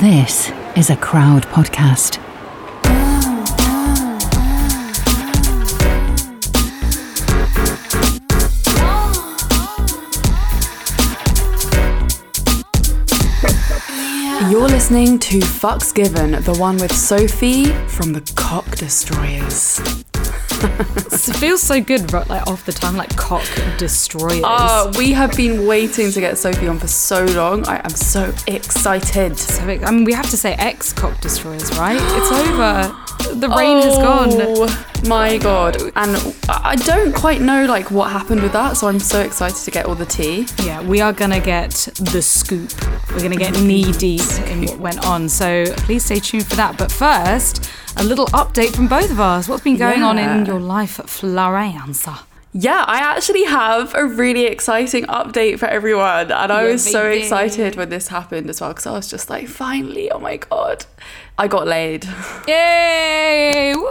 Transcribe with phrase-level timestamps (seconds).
[0.00, 2.16] This is a crowd podcast.
[14.50, 20.01] You're listening to Fucks Given, the one with Sophie from the Cock Destroyers.
[21.24, 23.46] It feels so good, ro- like off the tongue, like cock
[23.78, 24.42] destroyers.
[24.44, 27.64] Oh, we have been waiting to get Sophie on for so long.
[27.68, 29.38] I am so excited.
[29.38, 32.00] So I mean, we have to say ex cock destroyers, right?
[32.00, 32.96] It's over.
[33.38, 34.28] The rain has oh gone.
[34.32, 35.80] Oh my god.
[35.94, 36.16] And
[36.48, 39.70] I I don't quite know like what happened with that, so I'm so excited to
[39.70, 40.46] get all the tea.
[40.64, 41.70] Yeah, we are gonna get
[42.00, 42.72] the scoop.
[43.12, 45.28] We're gonna get knee deep in what went on.
[45.28, 46.78] So please stay tuned for that.
[46.78, 49.48] But first, a little update from both of us.
[49.48, 52.06] What's been going on in your life, at Florence?
[52.54, 56.30] Yeah, I actually have a really exciting update for everyone.
[56.30, 59.30] And I Yeah, was so excited when this happened as well, because I was just
[59.30, 60.84] like, finally, oh my god.
[61.38, 62.04] I got laid.
[62.46, 63.72] Yay!
[63.74, 63.82] Woo!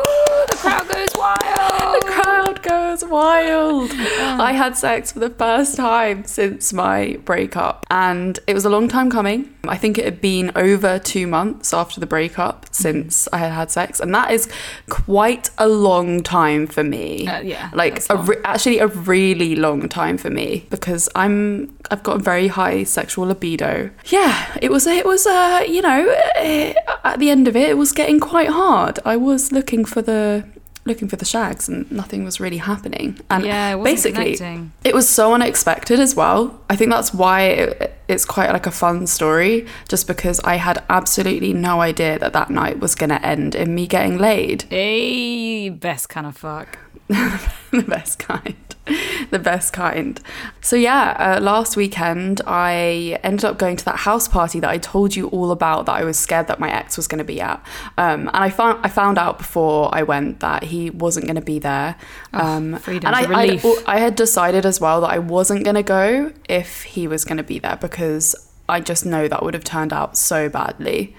[0.49, 1.37] The crowd goes wild.
[2.01, 3.91] The crowd goes wild.
[3.91, 8.87] I had sex for the first time since my breakup, and it was a long
[8.87, 9.53] time coming.
[9.67, 13.71] I think it had been over two months after the breakup since I had had
[13.71, 14.49] sex, and that is
[14.89, 17.27] quite a long time for me.
[17.27, 22.03] Uh, yeah, like a re- actually a really long time for me because I'm I've
[22.03, 23.91] got a very high sexual libido.
[24.05, 26.73] Yeah, it was it was uh you know eh,
[27.03, 28.99] at the end of it it was getting quite hard.
[29.05, 30.45] I was looking for the
[30.83, 33.19] looking for the shags and nothing was really happening.
[33.29, 34.71] And Yeah, it basically connecting.
[34.83, 36.59] it was so unexpected as well.
[36.71, 40.83] I think that's why it, it's quite like a fun story just because I had
[40.89, 44.63] absolutely no idea that that night was going to end in me getting laid.
[44.63, 46.79] Hey, best kind of fuck.
[47.07, 48.70] the best kind.
[49.31, 50.19] The best kind.
[50.61, 54.77] So, yeah, uh, last weekend I ended up going to that house party that I
[54.77, 57.39] told you all about that I was scared that my ex was going to be
[57.39, 57.65] at.
[57.97, 61.41] Um, and I found, I found out before I went that he wasn't going to
[61.41, 61.95] be there.
[62.33, 63.65] Um, freedom's and a I, I, relief.
[63.87, 67.37] I had decided as well that I wasn't going to go if he was going
[67.37, 68.35] to be there because
[68.67, 71.15] I just know that would have turned out so badly.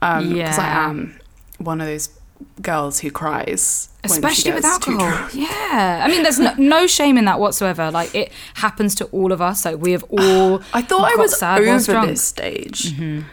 [0.00, 0.88] Because I Yeah.
[0.88, 1.20] am
[1.58, 2.08] one of those
[2.60, 3.88] girls who cries.
[4.04, 5.28] especially with alcohol.
[5.34, 7.90] Yeah, I mean, there's no, no shame in that whatsoever.
[7.90, 9.64] Like it happens to all of us.
[9.64, 10.62] Like we have all.
[10.72, 12.92] I thought I was sad over this stage.
[12.92, 13.28] Mm-hmm.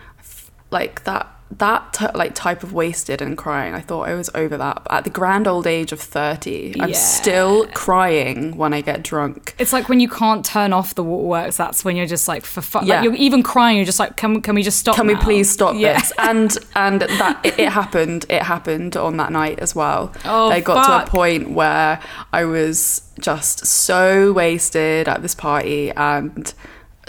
[0.71, 1.27] Like that
[1.57, 3.73] that t- like type of wasted and crying.
[3.73, 4.83] I thought I was over that.
[4.83, 6.95] But at the grand old age of 30, I'm Yeah.
[6.95, 9.55] still crying when I get drunk.
[9.57, 11.57] It's like when you can't turn off the waterworks.
[11.57, 12.85] That's when you're just like for fun.
[12.85, 12.97] Yeah.
[12.97, 13.77] Like you're even crying.
[13.77, 14.95] You're just like, can can we just stop?
[14.95, 15.99] Can we please stop Yeah.
[15.99, 16.13] this?
[16.19, 18.25] And and that it, it happened.
[18.29, 20.13] It happened on that night as well.
[20.25, 21.05] Oh, I got fuck.
[21.05, 21.99] to a point where
[22.31, 26.53] I was just so wasted at this party and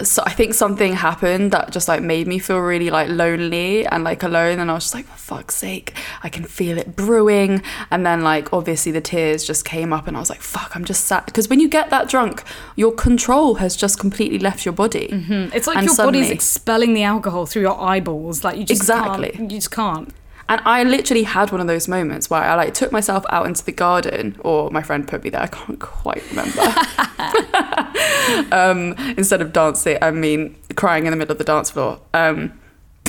[0.03, 4.03] so I think something happened that just like made me feel really like lonely and
[4.03, 7.61] like alone and I was just like for fuck's sake I can feel it brewing
[7.89, 10.85] and then like obviously the tears just came up and I was like fuck I'm
[10.85, 11.25] just sad.
[11.25, 12.43] because when you get that drunk
[12.75, 15.51] your control has just completely left your body mm-hmm.
[15.53, 18.43] It's like And your body's expelling the alcohol through your eyeballs.
[18.43, 19.35] Like you just Exactly.
[19.39, 20.13] You just can't.
[20.51, 23.63] And I literally had one of those moments where I like took myself out into
[23.63, 25.39] the garden, or my friend put me there.
[25.39, 26.59] I can't quite remember.
[28.53, 32.01] um, instead of dancing, I mean crying in the middle of the dance floor.
[32.13, 32.59] Um,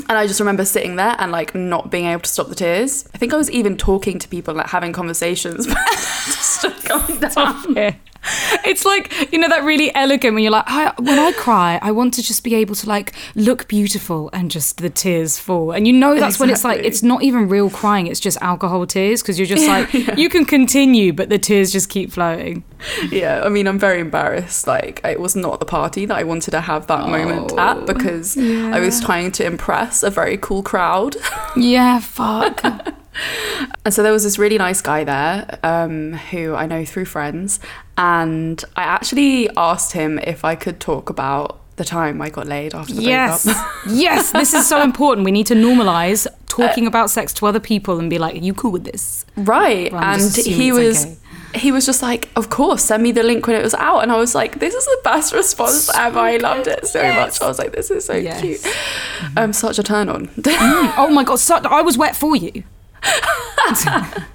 [0.08, 3.08] and I just remember sitting there and like not being able to stop the tears.
[3.12, 7.74] I think I was even talking to people, like having conversations, but just coming down.
[7.74, 7.96] Yeah.
[8.64, 11.90] It's like you know that really elegant when you're like, I, when I cry, I
[11.90, 15.86] want to just be able to like look beautiful and just the tears fall, and
[15.86, 19.20] you know that's when it's like it's not even real crying; it's just alcohol tears
[19.20, 22.62] because you're just like you can continue, but the tears just keep flowing.
[23.10, 24.66] yeah, I mean, I'm very embarrassed.
[24.66, 27.84] Like, it was not the party that I wanted to have that moment at oh,
[27.84, 31.16] because I was trying to impress a very cool crowd.
[31.56, 32.94] Yeah, fuck.
[33.84, 37.58] And so there was this really nice guy there um, who I know through friends.
[37.98, 42.74] And I actually asked him if I could talk about the time I got laid
[42.74, 43.66] after the yes, breakup.
[43.88, 45.24] yes, this is so important.
[45.24, 48.54] We need to normalize talking about sex to other people and be like, "Are you
[48.54, 49.90] cool with this?" right.
[49.92, 51.04] Well, and he was.
[51.06, 51.16] okay.
[51.54, 53.98] He was just like, of course, send me the link when it was out.
[53.98, 56.18] And I was like, this is the best response ever.
[56.18, 57.42] I loved it so much.
[57.42, 58.40] I was like, this is so Yes.
[58.40, 59.36] cute.
[59.36, 60.30] Um, such a turn on.
[60.96, 62.64] Oh my god, so, I was wet for you.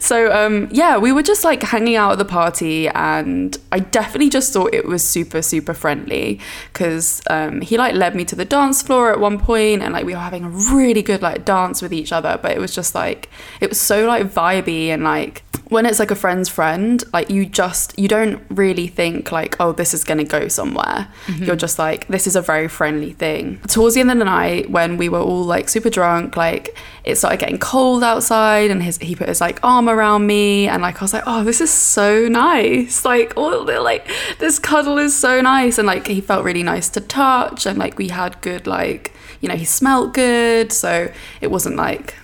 [0.00, 4.28] So um, yeah, we were just like hanging out at the party, and I definitely
[4.28, 6.40] just thought it was super super friendly
[6.72, 10.04] because um, he like led me to the dance floor at one point, and like
[10.04, 12.38] we were having a really good like dance with each other.
[12.40, 16.10] But it was just like it was so like vibey and like when it's like
[16.10, 20.24] a friend's friend, like you just you don't really think like, oh, this is gonna
[20.24, 21.08] go somewhere.
[21.26, 21.44] Mm-hmm.
[21.44, 23.60] You're just like, this is a very friendly thing.
[23.68, 27.16] Towards the end of the night, when we were all like super drunk, like it
[27.16, 31.02] started getting cold outside, and his he put his like arm around me, and like
[31.02, 33.04] I was like, oh, this is so nice.
[33.04, 36.88] Like all the like this cuddle is so nice, and like he felt really nice
[36.90, 41.50] to touch, and like we had good like you know he smelt good, so it
[41.50, 42.14] wasn't like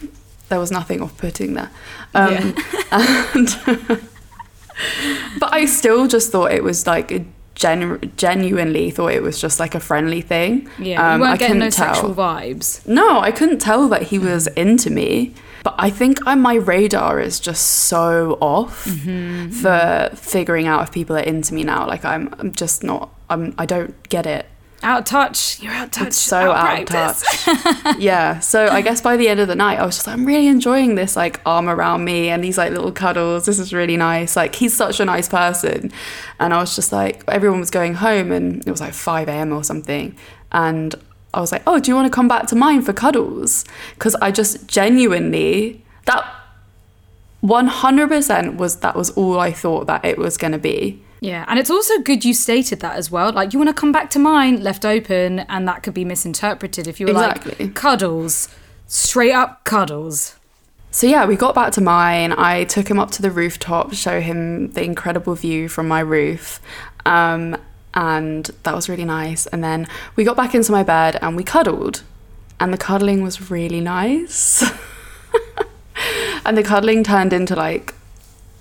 [0.49, 1.71] there was nothing off putting there.
[2.15, 2.55] Um,
[2.93, 3.57] and
[5.41, 7.25] but I still just thought it was like
[7.55, 10.69] genu- genuinely thought it was just like a friendly thing.
[10.79, 11.95] Yeah, you Um, weren't I getting no couldn't tell.
[11.95, 12.87] sexual vibes.
[12.87, 15.35] No, I couldn't tell that he was into me.
[15.63, 20.93] But I think I, my radar is just so off Mm-hmm, for figuring out if
[20.93, 21.87] people are into me now.
[21.87, 23.09] Like I'm, I'm just not.
[23.31, 23.55] I'm.
[23.57, 24.45] I don't get it.
[24.85, 25.63] Out of touch.
[25.63, 26.07] You're out of touch.
[26.09, 27.25] It's so out, of touch.
[27.99, 28.39] yeah.
[28.41, 30.47] So I guess by the end of the night, I was just like, I'm really
[30.47, 33.47] enjoying this like arm around me and these like little cuddles.
[33.47, 34.37] This is really nice.
[34.37, 35.91] Like he's such a nice person.
[36.39, 39.55] And I was just like, everyone was going home and it was like 5 a.m.
[39.55, 40.15] or something.
[40.53, 40.95] And
[41.33, 43.65] I was like, oh, do you want to come back to mine for cuddles?
[43.95, 46.31] Because I just genuinely, that
[47.43, 51.03] 100% was, that was all I thought that it was going to be.
[51.25, 53.33] Yeah, and it's also good you stated that as well.
[53.33, 56.87] Like, you want to come back to mine, left open, and that could be misinterpreted
[56.87, 57.67] if you were Exactly.
[57.67, 58.49] like, cuddles,
[58.87, 60.37] straight up cuddles.
[60.91, 62.33] So yeah, we got back to mine.
[62.33, 66.01] I took him up to the rooftop to show him the incredible view from my
[66.01, 66.61] roof.
[67.07, 67.57] Um,
[67.95, 69.47] and that was really nice.
[69.47, 72.03] And then we got back into my bed and we cuddled.
[72.61, 74.63] And the cuddling was really nice.
[76.45, 77.95] and the cuddling turned into like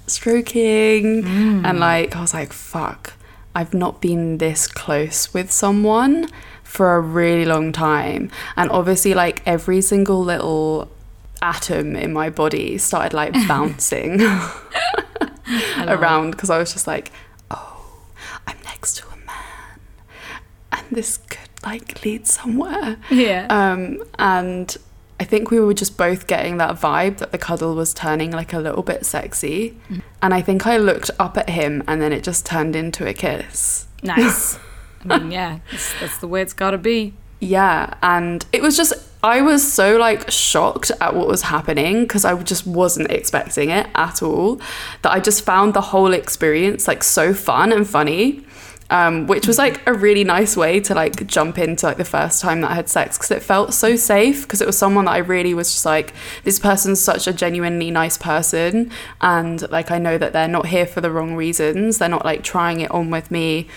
[0.07, 3.13] stroking and like I was like, fuck,
[3.55, 6.27] I've not been this close with someone
[6.63, 8.31] for a really long time.
[8.57, 10.89] And obviously like every single little
[11.41, 14.21] atom in my body started like bouncing
[15.77, 17.11] around because I was just like,
[17.51, 17.85] oh,
[18.47, 19.79] I'm next to a man
[20.71, 22.97] and this could like lead somewhere.
[23.09, 23.47] Yeah.
[23.49, 24.75] Um, and
[25.19, 28.51] I think we were just both getting that vibe that the cuddle was turning like
[28.53, 29.71] a little bit sexy.
[29.71, 29.99] Mm-hmm.
[30.21, 33.13] And I think I looked up at him and then it just turned into a
[33.13, 33.87] kiss.
[34.01, 34.57] nice.
[35.09, 37.13] I mean, yeah, that's, that's the way it's got to be.
[37.39, 42.25] Yeah, and it was just I was so like shocked at what was happening because
[42.25, 44.61] I just wasn't expecting it at all.
[45.01, 48.45] That I just found the whole experience like so fun and funny.
[48.93, 52.41] Um, which was like a really nice way to like jump into like the first
[52.41, 55.11] time that I had sex because it felt so safe because it was someone that
[55.13, 56.13] I really was just like
[56.43, 60.85] this person's such a genuinely nice person and like I know that they're not here
[60.85, 63.67] for the wrong reasons they're not like trying it on with me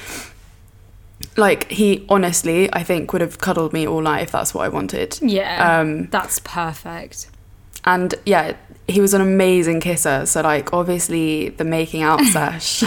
[1.37, 4.69] like he honestly i think would have cuddled me all night if that's what i
[4.69, 5.81] wanted Yeah.
[5.81, 7.31] um that's perfect.
[7.85, 8.55] and yeah
[8.87, 12.85] he was an amazing kisser so like obviously the making out sesh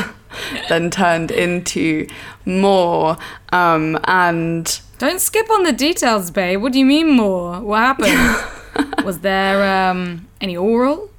[0.69, 2.07] then turned into
[2.45, 3.17] more
[3.51, 6.61] um and Don't skip on the details, babe.
[6.61, 7.61] What do you mean more?
[7.61, 9.05] What happened?
[9.05, 11.09] Was there um, any oral?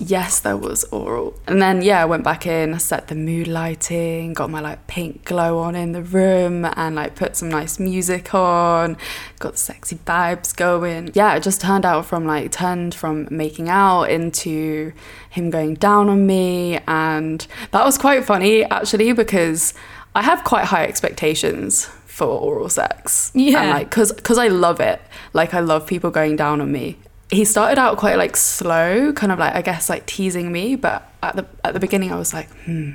[0.00, 1.38] Yes there was oral.
[1.46, 4.86] And then yeah i went back in I set the mood lighting got my like
[4.86, 8.96] pink glow on in the room and like put some nice music on
[9.38, 11.10] got the sexy vibes going.
[11.14, 14.92] Yeah it just turned out from like turned from making out into
[15.30, 16.78] him going down on me.
[16.86, 19.74] And that was quite funny actually because
[20.14, 23.30] i have quite high expectations for oral sex.
[23.34, 23.60] Yeah.
[23.60, 25.00] and like because because i love it.
[25.32, 26.96] Like i love people going down on me
[27.32, 31.10] he started out quite like slow, kind of like I guess like teasing me, but
[31.22, 32.92] at the at the beginning I was like, hmm.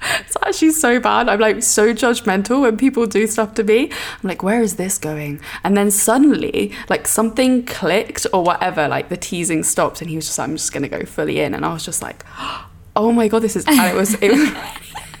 [0.00, 1.28] It's actually so bad.
[1.28, 3.90] I'm like so judgmental when people do stuff to me.
[3.90, 5.40] I'm like, where is this going?
[5.64, 10.26] And then suddenly, like something clicked or whatever, like the teasing stopped, and he was
[10.26, 12.24] just like, I'm just gonna go fully in, and I was just like,
[12.96, 13.66] oh my god, this is.
[13.66, 14.50] And it was it was.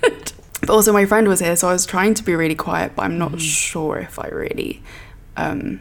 [0.00, 0.34] but
[0.70, 3.18] also my friend was here, so I was trying to be really quiet, but I'm
[3.18, 4.82] not sure if I really.
[5.36, 5.80] Um,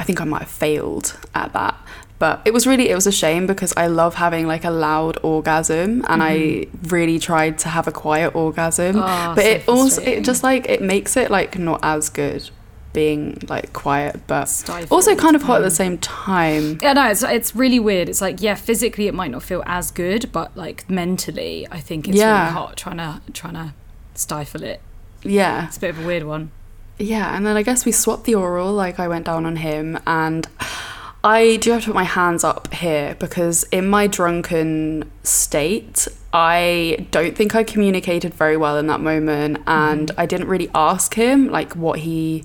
[0.00, 1.76] I think I might have failed at that.
[2.18, 5.18] But it was really it was a shame because I love having like a loud
[5.22, 6.88] orgasm and I mm-hmm.
[6.88, 8.96] really tried to have a quiet orgasm.
[8.96, 12.48] Oh, but so it also it just like it makes it like not as good
[12.92, 14.90] being like quiet but Stifled.
[14.90, 15.82] also kind of hot at the mm.
[15.84, 16.78] same time.
[16.82, 18.08] Yeah, no, it's it's really weird.
[18.08, 22.08] It's like yeah, physically it might not feel as good, but like mentally, I think
[22.08, 22.40] it's Yeah.
[22.40, 23.74] really hot trying to trying to
[24.14, 24.80] stifle it.
[25.22, 25.66] Yeah.
[25.66, 26.52] It's a bit of a weird one.
[27.00, 28.72] Yeah, and then I guess we swapped the oral.
[28.72, 30.46] Like I went down on him, and
[31.24, 37.06] I do have to put my hands up here because in my drunken state, I
[37.10, 41.48] don't think I communicated very well in that moment, and I didn't really ask him
[41.48, 42.44] like what he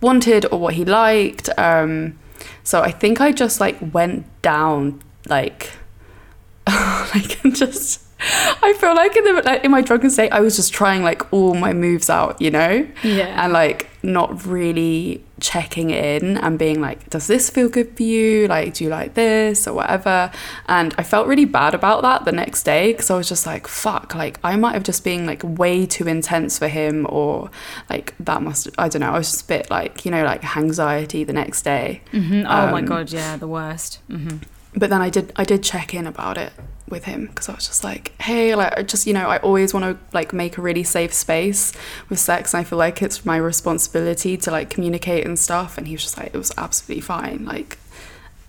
[0.00, 1.50] wanted or what he liked.
[1.58, 2.18] Um,
[2.64, 5.72] so I think I just like went down like
[6.66, 8.00] like just
[8.62, 11.32] I feel like in the like, in my drunken state, I was just trying like
[11.32, 13.42] all my moves out, you know, Yeah.
[13.44, 18.46] and like not really checking in and being like, does this feel good for you?
[18.48, 20.30] Like, do you like this or whatever?
[20.68, 23.66] And I felt really bad about that the next day because I was just like,
[23.66, 27.50] fuck, like I might have just been like way too intense for him, or
[27.88, 29.10] like that must I don't know.
[29.12, 32.02] I was just a bit like you know like anxiety the next day.
[32.12, 32.44] Mhm.
[32.44, 34.00] Oh my Um, god, yeah, the worst.
[34.08, 34.38] hmm
[34.72, 36.52] but then I did I did check in about it
[36.90, 39.72] with him because I was just like, hey, like I just you know I always
[39.72, 41.72] want to like make a really safe space
[42.08, 45.78] with sex, and I feel like it's my responsibility to like communicate and stuff.
[45.78, 47.78] And he was just like, it was absolutely fine, like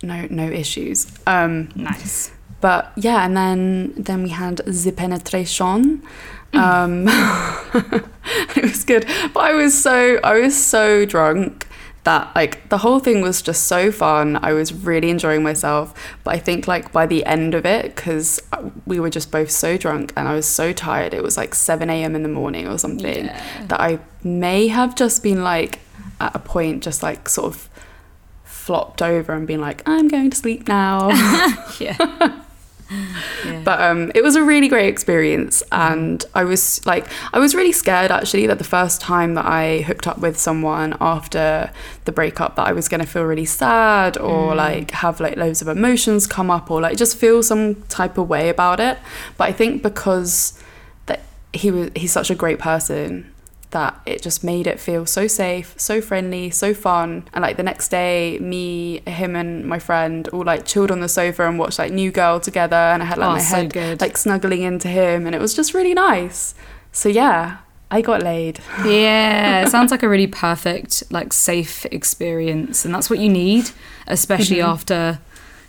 [0.04, 1.08] no no issues.
[1.28, 2.32] Um, Nice.
[2.60, 6.04] but yeah, and then then we had the penetration.
[6.54, 7.06] Um,
[8.56, 11.68] it was good, but I was so I was so drunk
[12.04, 14.40] that like the whole thing was just so fun.
[14.42, 15.94] I was really enjoying myself,
[16.24, 19.52] but I think like by the end of it, because uh, we were just both
[19.52, 21.14] so drunk and I was so tired.
[21.14, 22.16] It was like seven a.m.
[22.16, 23.66] in the morning or something Yeah.
[23.68, 25.80] that I may have just been like
[26.20, 27.70] at a point just like sort of
[28.44, 31.10] flopped over and been like I'm going to sleep now.
[31.80, 32.42] Yeah.
[33.46, 33.62] yeah.
[33.64, 37.72] But um, it was a really great experience, and I was like, I was really
[37.72, 41.72] scared actually that the first time that I hooked up with someone after
[42.06, 45.68] the breakup, that I was gonna feel really sad or like have like loads of
[45.68, 48.98] emotions come up or like just feel some type of way about it.
[49.38, 50.60] But I think because
[51.06, 51.22] that
[51.54, 53.32] he was he's such a great person
[53.72, 57.28] that it just made it feel so safe, so friendly, so fun.
[57.34, 61.10] And like the next day, me, him, and my friend all like chilled on the
[61.10, 62.76] sofa and watched like New Girl together.
[62.76, 64.02] And I had like Oh, my so head good.
[64.02, 66.54] like snuggling into him, and it was just really nice.
[66.92, 67.58] So yeah,
[67.90, 68.60] I got laid.
[68.86, 73.70] Yeah, it sounds like a really perfect, like safe experience, and that's what you need,
[74.08, 74.70] especially Mm-hmm.
[74.70, 75.20] after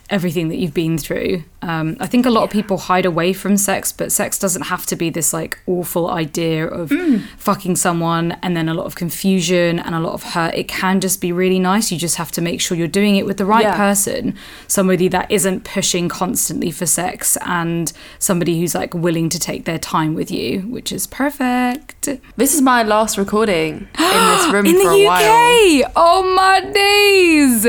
[0.09, 1.43] everything that you've been through.
[1.61, 4.85] Um, I think a lot of people hide away from sex, but sex doesn't have
[4.87, 7.23] to be this like awful idea of Mm.
[7.37, 10.53] fucking someone and then a lot of confusion and a lot of hurt.
[10.55, 11.89] It can just be really nice.
[11.91, 13.77] You just have to make sure you're doing it with the right Yeah.
[13.77, 14.35] person,
[14.67, 19.79] somebody that isn't pushing constantly for sex, and somebody who's like willing to take their
[19.79, 22.09] time with you, which is perfect.
[22.35, 25.79] This is my last recording in this room in for the a while.
[25.85, 25.91] UK.
[25.95, 27.65] Oh my days!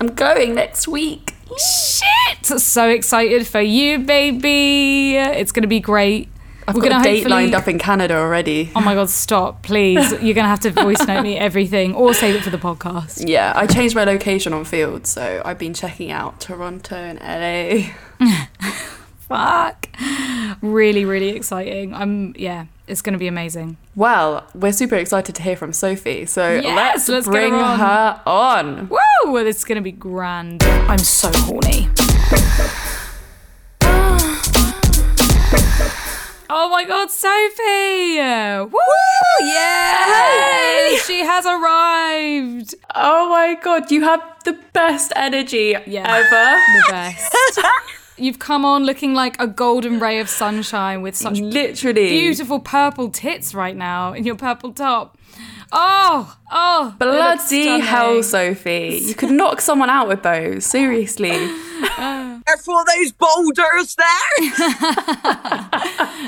[0.00, 1.27] I'm going next week.
[1.56, 2.46] Shit!
[2.60, 5.16] So excited for you, baby.
[5.16, 6.28] It's gonna be great.
[6.66, 8.70] I've We're got a date lined up in Canada already.
[8.76, 10.12] Oh my god, stop, please.
[10.22, 13.26] You're gonna have to voice note me everything or save it for the podcast.
[13.26, 17.94] Yeah, I changed my location on Feeld, so I've been checking out Toronto and LA.
[19.28, 19.88] Fuck.
[20.60, 21.94] Really, really exciting.
[21.94, 23.76] I'm yeah, it's gonna be amazing.
[23.94, 27.78] Well, we're super excited to hear from Sophie, so Yes, let's, let's bring her on.
[27.78, 28.88] her on.
[28.88, 29.36] Woo!
[29.36, 30.62] It's gonna be grand.
[30.64, 31.88] I'm so horny.
[36.50, 38.16] Oh my god, Sophie!
[38.72, 39.46] Woo!
[39.46, 40.96] Yeah!
[41.04, 42.74] She has arrived!
[42.94, 46.06] Oh my god, you have the best energy Yeah.
[46.10, 46.58] ever.
[46.78, 47.60] The best.
[48.18, 52.08] You've come on looking like a golden ray of sunshine with such Literally.
[52.08, 55.16] beautiful purple tits right now in your purple top.
[55.70, 59.00] Oh, oh, Bloody hell, Sophie.
[59.02, 60.64] You could knock someone out with those.
[60.64, 61.30] Seriously.
[61.98, 64.48] Careful of those boulders there.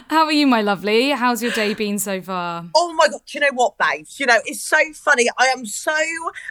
[0.09, 1.11] How are you, my lovely?
[1.11, 2.67] How's your day been so far?
[2.75, 4.21] oh my god, do you know what, babes?
[4.21, 5.27] You know, it's so funny.
[5.39, 5.97] I am so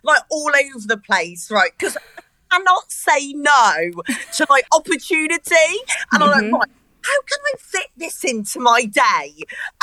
[0.03, 1.71] like all over the place, right?
[1.77, 2.01] Because I
[2.51, 3.73] cannot say no
[4.33, 5.55] to like opportunity.
[6.11, 6.55] And I'm like, mm-hmm.
[6.55, 6.69] right,
[7.01, 9.33] how can I fit this into my day?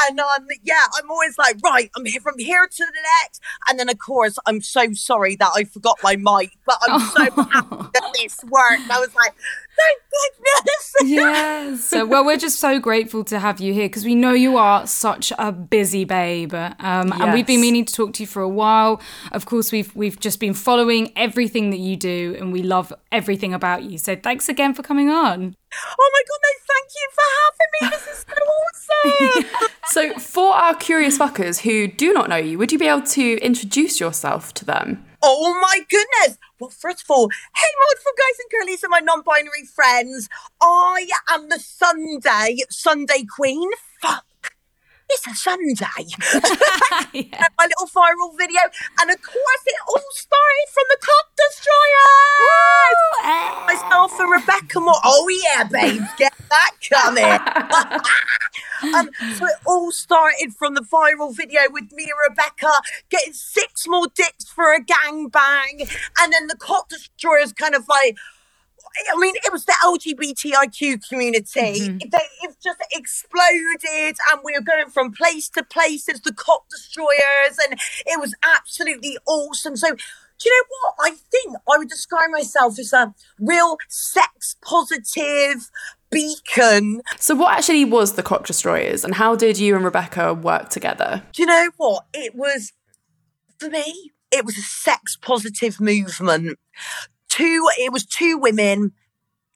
[0.03, 3.41] And um, yeah, I'm always like, right, I'm here from here to the next.
[3.69, 7.43] And then of course, I'm so sorry that I forgot my mic, but I'm so
[7.51, 8.91] happy that this worked.
[8.91, 9.35] I was like,
[9.77, 10.93] thank goodness.
[11.05, 11.93] Yes.
[11.93, 15.33] well, we're just so grateful to have you here because we know you are such
[15.39, 19.01] a busy babe, um, and we've been meaning to talk to you for a while.
[19.31, 23.55] Of course, we've we've just been following everything that you do, and we love everything
[23.55, 23.99] about you.
[23.99, 25.55] So thanks again for coming on.
[25.99, 27.81] Oh my god, no, thank you for having me.
[27.91, 29.75] This is so awesome.
[29.89, 33.39] So, for our curious fuckers who do not know you, would you be able to
[33.39, 35.07] introduce yourself to them?
[35.27, 36.39] oh my goodness.
[36.59, 40.29] Well, first of all, hey, wonderful guys and girlies and my non-binary friends.
[40.61, 43.71] I am the Sunday Sunday Queen.
[44.01, 44.26] Fuck.
[45.09, 46.07] It's a Sunday.
[47.13, 47.49] Yeah.
[47.59, 48.61] my little viral video.
[49.01, 52.13] And of course, it all started from the Cock Destroyer.
[53.67, 54.95] Myself and Rebecca Moore.
[55.05, 57.25] Oh, yeah, babes, get that coming.
[58.95, 62.71] um, so it all started from the viral video with me and Rebecca
[63.09, 65.89] getting six more dicks for a gangbang.
[66.21, 68.17] And then the Cock Destroyer's kind of like,
[69.13, 71.81] I mean, it was the LGBTIQ community.
[71.81, 71.99] Mm-hmm.
[71.99, 76.65] They, it just exploded, and we were going from place to place as the cock
[76.71, 79.77] destroyers, and it was absolutely awesome.
[79.77, 81.13] So, do you know what?
[81.13, 85.71] I think I would describe myself as a real sex positive
[86.11, 87.03] beacon.
[87.19, 91.23] So, what actually was the Cock Destroyers, and how did you and Rebecca work together?
[91.33, 92.07] Do you know what?
[92.13, 92.73] It was,
[93.59, 96.59] for me, it was a sex positive movement.
[97.37, 98.93] Two, it was two women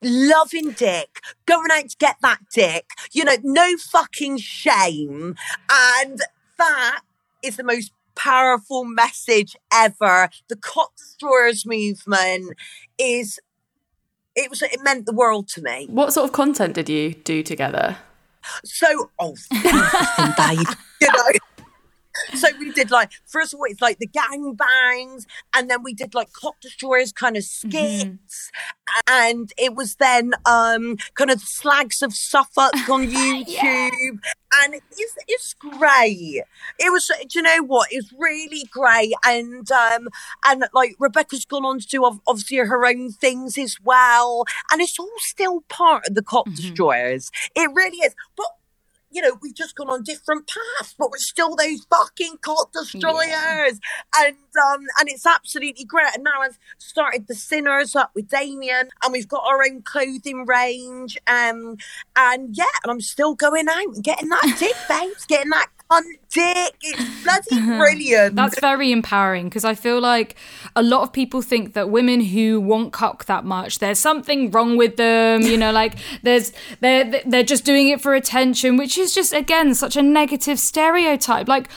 [0.03, 5.35] loving dick, going out to get that dick, you know, no fucking shame.
[5.73, 6.21] And
[6.59, 7.01] that
[7.43, 10.29] is the most powerful message ever.
[10.49, 12.55] The Cock Destroyers movement
[12.99, 13.41] is,
[14.37, 15.87] it was, it meant the world to me.
[15.89, 17.97] What sort of content did you do together?
[18.65, 20.67] So, oh, babe,
[21.01, 21.39] you know.
[22.35, 25.95] So we did like first of all it's like the gang bangs, and then we
[25.95, 28.51] did like cock destroyers kind of skits,
[29.09, 34.19] and it was then um kind of slags of Suffolk on YouTube,
[34.63, 36.43] and it's it's great.
[36.79, 37.89] It was do you know what?
[37.91, 40.09] It's really great, and um
[40.47, 44.99] and like Rebecca's gone on to do obviously her own things as well, and it's
[44.99, 47.31] all still part of the cock destroyers.
[47.55, 48.47] It really is, but
[49.11, 53.81] you know, we've just gone on different paths, but we're still those fucking cult destroyers.
[54.19, 56.15] And um and it's absolutely great.
[56.15, 60.47] And now I've started the sinners up with Damien and we've got our own clothing
[60.47, 61.19] range.
[61.27, 61.77] Um
[62.17, 66.05] and yeah, and I'm still going out and getting that dick, babes, getting that cunt
[66.33, 66.75] dick.
[66.83, 68.37] It's bloody brilliant.
[68.37, 70.37] That's very empowering because I feel like
[70.77, 74.77] a lot of people think that women who want cock that much, there's something wrong
[74.77, 75.43] with them.
[75.43, 79.75] You know, like there's they're they're just doing it for attention, which is just again
[79.75, 81.49] such a negative stereotype.
[81.49, 81.69] Like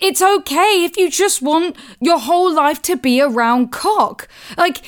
[0.00, 4.28] it's okay if you just want your whole life to be around cock.
[4.56, 4.82] Like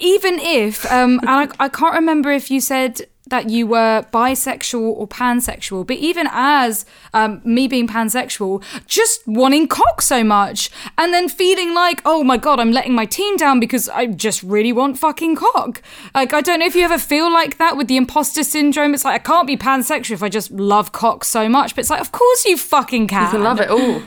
[0.00, 4.80] even if um, and I, I can't remember if you said that you were bisexual
[4.80, 6.84] or pansexual, but even as
[7.14, 12.36] um, me being pansexual, just wanting cock so much and then feeling like, oh my
[12.36, 15.82] god, I'm letting my team down because I just really want fucking cock.
[16.14, 18.94] Like, I don't know if you ever feel like that with the imposter syndrome.
[18.94, 21.90] It's like, I can't be pansexual if I just love cock so much, but it's
[21.90, 23.24] like, of course you fucking can.
[23.26, 23.78] You can love it all.
[23.80, 24.00] yeah,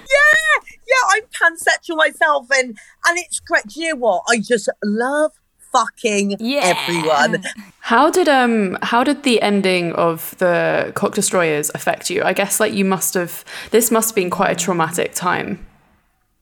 [0.94, 3.64] yeah, I'm pansexual myself and and it's great.
[3.76, 4.24] You know what?
[4.30, 5.32] I just love
[5.74, 6.62] fucking Yeah.
[6.78, 7.44] everyone.
[7.80, 12.24] How did um how did the ending of the Cock Destroyers affect you?
[12.24, 15.66] I guess like you must have this must have been quite a traumatic time.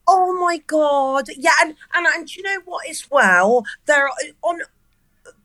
[0.07, 3.63] Oh my god, yeah, and and, and do you know what as well?
[3.85, 4.13] There are
[4.43, 4.59] on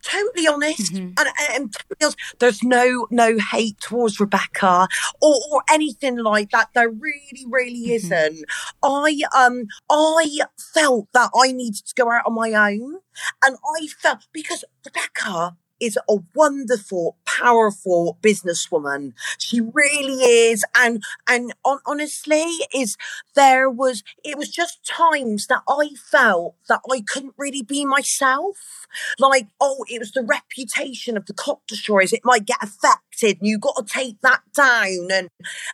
[0.07, 4.88] totally honest and, and, and totally honest, there's no no hate towards Rebecca
[5.21, 6.69] or, or anything like that.
[6.75, 8.45] There really, really isn't.
[8.83, 10.40] I um I
[10.75, 13.01] felt that I needed to go out on my own,
[13.45, 19.12] and I felt because Rebecca is a wonderful, powerful businesswoman.
[19.39, 22.97] She really is, and and on, honestly, is
[23.35, 28.87] there was it was just times that I felt that I couldn't really be myself.
[29.19, 32.12] Like, oh, it was the reputation of the cock destroyers.
[32.12, 35.29] It might get affected, and you got to take that down, and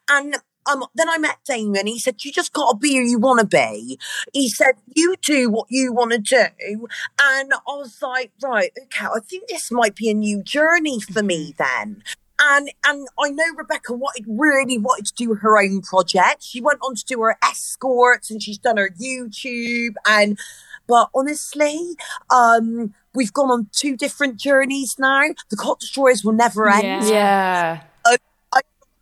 [0.09, 0.37] and.
[0.71, 1.87] Um, then I met Damien.
[1.87, 3.99] He said, "You just got to be who you want to be."
[4.33, 6.87] He said, "You do what you want to do,"
[7.21, 9.07] and I was like, "Right, okay.
[9.07, 12.03] I think this might be a new journey for me then."
[12.41, 16.43] And and I know Rebecca wanted really wanted to do her own project.
[16.43, 19.95] She went on to do her escorts, and she's done her YouTube.
[20.07, 20.39] And
[20.89, 21.97] but honestly,
[22.31, 25.23] um, we've gone on two different journeys now.
[25.51, 27.09] The Cock Destroyers will never end Yeah.
[27.09, 27.81] Yeah.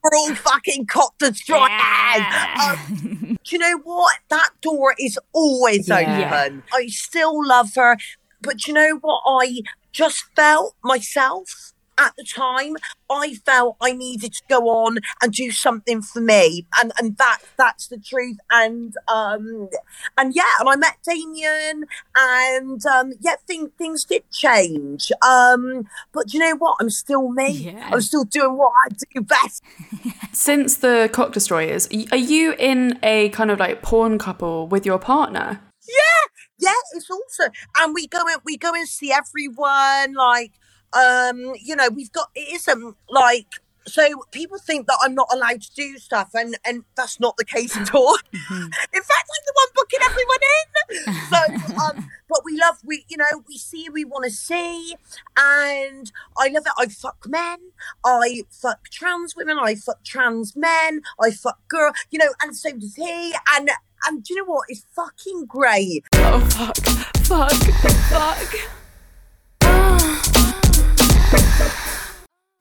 [0.02, 1.70] We're all fucking cock destroyers.
[2.62, 4.14] Um, do you know what?
[4.30, 6.30] That door is always Yeah.
[6.46, 6.62] open.
[6.72, 7.96] I still love her,
[8.40, 9.22] but do you know what?
[9.26, 9.60] I
[9.92, 12.76] just felt myself at the time.
[13.10, 17.40] I felt I needed to go on and do something for me, and and that
[17.56, 18.38] that's the truth.
[18.50, 19.68] And um
[20.16, 21.84] and yeah, and I met Damien,
[22.16, 25.12] and um yeah, thing, things did change.
[25.26, 26.76] Um, but do you know what?
[26.80, 27.50] I'm still me.
[27.50, 27.90] Yeah.
[27.92, 29.62] I'm still doing what I do best.
[30.32, 34.98] Since the Cock Destroyers, are you in a kind of like porn couple with your
[34.98, 35.60] partner?
[35.90, 40.14] yeah, yeah, it's also, and we go and we go and see everyone.
[40.14, 40.52] Like,
[40.92, 43.46] um, you know, we've got it isn't like
[43.86, 47.44] so people think that I'm not allowed to do stuff, and and that's not the
[47.44, 48.16] case at all.
[48.32, 51.14] in fact, I'm the one booking everyone in.
[51.28, 54.94] So, um, but we love we you know we see we want to see,
[55.36, 56.72] and I love it.
[56.78, 57.58] I fuck men,
[58.04, 62.72] I fuck trans women, I fuck trans men, I fuck girl, you know, and so
[62.72, 63.70] does he, and.
[64.06, 64.64] And do you know what?
[64.70, 66.06] It's fucking great.
[66.14, 66.74] Oh fuck,
[67.26, 67.52] fuck,
[68.08, 68.79] fuck.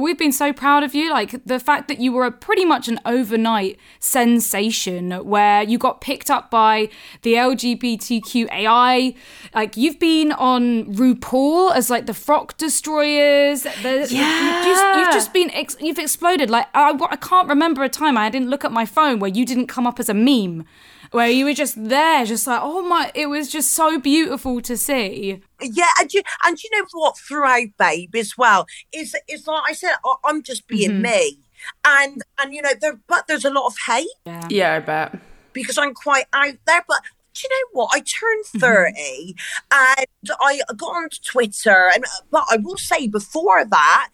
[0.01, 1.11] We've been so proud of you.
[1.11, 5.99] Like the fact that you were a, pretty much an overnight sensation where you got
[5.99, 6.87] picked up by
[7.23, 9.15] the LGBTQAI.
[9.53, 13.63] Like you've been on RuPaul as like the frock destroyers.
[13.63, 14.55] The, Yeah.
[14.55, 16.49] You've just, you've just been, ex- you've exploded.
[16.49, 19.45] Like I, I can't remember a time I didn't look at my phone where you
[19.45, 20.65] didn't come up as a meme.
[21.11, 24.77] Where you were just there, just like, oh my, it was just so beautiful to
[24.77, 25.41] see.
[25.61, 27.17] Yeah, and you and you know what?
[27.17, 31.01] Throughout, babe, as well, is is like I said, I, I'm just being Mm-hmm.
[31.01, 31.39] me,
[31.85, 35.19] and and you know, there but there's a lot of hate Yeah, yeah, I bet.
[35.53, 36.85] because I'm quite out there.
[36.87, 36.99] But
[37.33, 37.89] do you know what?
[37.93, 38.59] I turned Mm-hmm.
[38.59, 39.35] 30
[39.71, 40.07] and
[40.41, 44.09] I got onto Twitter, and but I will say before that.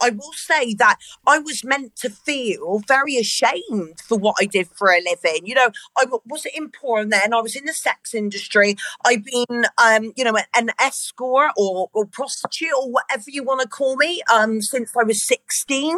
[0.00, 4.68] I will say that I was meant to feel very ashamed for what I did
[4.68, 5.46] for a living.
[5.46, 7.32] You know, I wasn't in porn then.
[7.32, 8.76] I was in the sex industry.
[9.04, 13.68] I've been, um, you know, an escort or, or prostitute or whatever you want to
[13.68, 15.96] call me, um, since I was 16.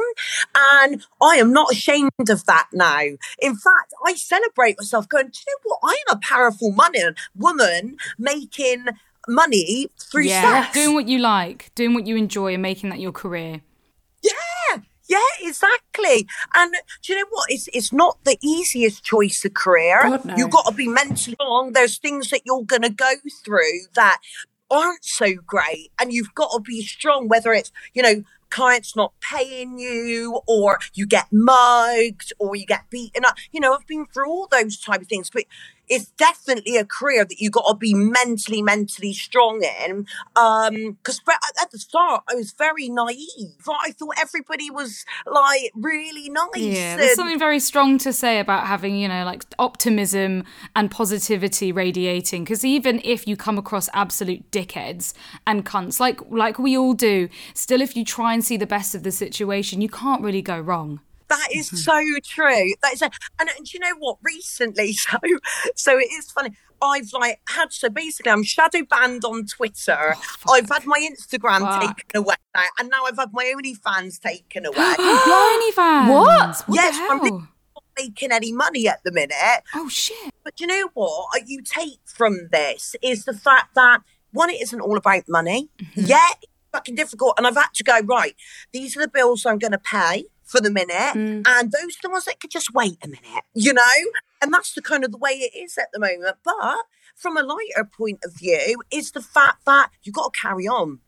[0.54, 3.00] And I am not ashamed of that now.
[3.00, 5.92] In fact, I celebrate myself going, do you know what?
[5.92, 7.00] I am a powerful money,
[7.34, 8.86] woman making
[9.28, 10.74] money through sex.
[10.74, 13.60] doing what you like, doing what you enjoy, and making that your career.
[14.22, 16.26] Yeah, yeah, exactly.
[16.54, 17.50] And do you know what?
[17.50, 20.00] It's it's not the easiest choice of career.
[20.02, 20.36] God, no.
[20.36, 21.72] You've got to be mentally strong.
[21.72, 24.18] There's things that you're going to go through that
[24.70, 27.28] aren't so great, and you've got to be strong.
[27.28, 32.90] Whether it's you know clients not paying you, or you get mugged, or you get
[32.90, 33.36] beaten up.
[33.50, 35.44] You know, I've been through all those type of things, but
[35.90, 40.06] it's definitely a career that you got to be mentally, mentally strong in.
[40.36, 41.20] Um, because
[41.60, 43.66] at the start I was very naive.
[43.68, 46.48] I thought everybody was like really nice.
[46.56, 50.44] Yeah, there's and- something very strong to say about having, you know, like optimism
[50.76, 52.44] and positivity radiating.
[52.44, 55.12] Because even if you come across absolute dickheads
[55.46, 58.94] and cunts, like like we all do, still, if you try and see the best
[58.94, 61.00] of the situation, you can't really go wrong.
[61.30, 62.74] That is so true.
[62.82, 64.18] That is, a, and, and do you know what?
[64.22, 65.18] Recently, so
[65.74, 66.50] so it is funny.
[66.82, 70.16] I've like had so basically I'm shadow banned on Twitter.
[70.50, 71.80] I've had my Instagram Fuck.
[71.80, 74.94] taken away, now, and now I've had my OnlyFans taken away.
[74.96, 76.10] Blimey fans!
[76.10, 76.62] What?
[76.66, 77.48] What Yes, the I'm not
[77.98, 79.62] making any money at the minute.
[79.74, 80.34] Oh shit!
[80.42, 84.00] But do you know what uh, you take from this is the fact that
[84.32, 85.68] one, it isn't all about money.
[85.78, 86.02] Mm-hmm.
[86.06, 88.34] Yeah, it's fucking difficult, and I've had to go right.
[88.72, 91.42] These are the bills I'm going to pay for the minute, Mm.
[91.46, 93.44] and those are the ones that could just wait a minute.
[93.54, 93.82] You know,
[94.42, 96.38] and that's the kind of the way it is at the moment.
[96.44, 96.84] But
[97.14, 101.00] from a lighter point of view, is the fact that you've got to carry on.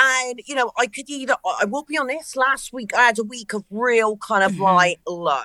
[0.00, 3.24] And you know, I could either I will be honest, last week I had a
[3.24, 5.42] week of real kind of like low,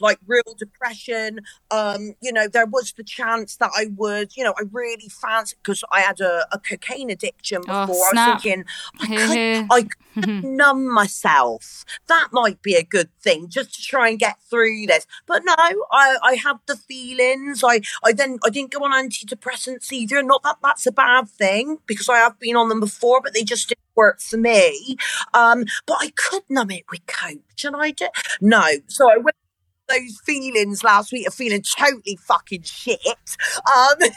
[0.00, 1.40] like real depression.
[1.70, 5.58] Um, you know, there was the chance that I would, you know, I really fancied
[5.62, 8.06] because I had a, a cocaine addiction Oh, before.
[8.06, 8.34] I snap.
[8.34, 8.64] was thinking
[9.00, 9.82] I could, I
[10.22, 11.84] could numb myself.
[12.08, 15.06] That might be a good thing just to try and get through this.
[15.26, 17.62] But no, I, I have the feelings.
[17.64, 20.22] I, I then I didn't go on antidepressants either.
[20.22, 23.42] Not that that's a bad thing because I have been on them before, but they
[23.42, 24.96] just didn't work for me.
[25.34, 28.64] Um, but I could numb it with coach, and I did no.
[28.88, 29.36] So I went
[29.88, 33.00] those feelings last week of feeling totally fucking shit.
[33.76, 34.10] Um,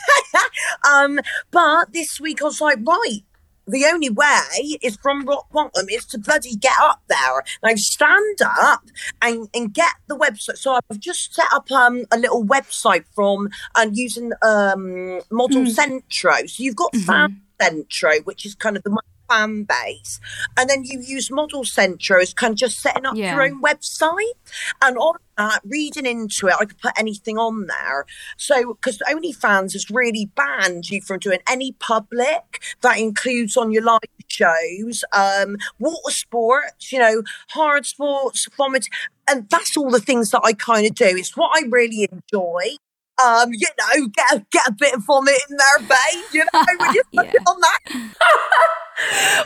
[0.91, 1.19] um,
[1.51, 3.21] but this week I was like, right,
[3.67, 7.43] the only way is from rock bottom is to bloody get up there.
[7.63, 8.81] Now stand up
[9.21, 10.57] and, and get the website.
[10.57, 16.33] So I've just set up um, a little website from and using um, Model Centro.
[16.47, 18.89] So you've got Fan Centro, which is kind of the
[19.29, 20.19] fan base,
[20.57, 23.33] and then you use Model Centro as kind of just setting up Yeah.
[23.35, 24.33] your own website.
[24.81, 28.05] And on that, reading into it, I could put anything on there.
[28.37, 33.83] So, because OnlyFans has really banned you from doing any public that includes on your
[33.83, 38.87] live shows, um, water sports, you know, hard sports, vomit,
[39.27, 41.05] and that's all the things that I kind of do.
[41.05, 42.75] It's what I really enjoy.
[43.23, 46.23] Um, you know, get a, get a bit of vomit in there, babe.
[46.31, 47.41] You know, when you put Yeah.
[47.47, 48.11] on that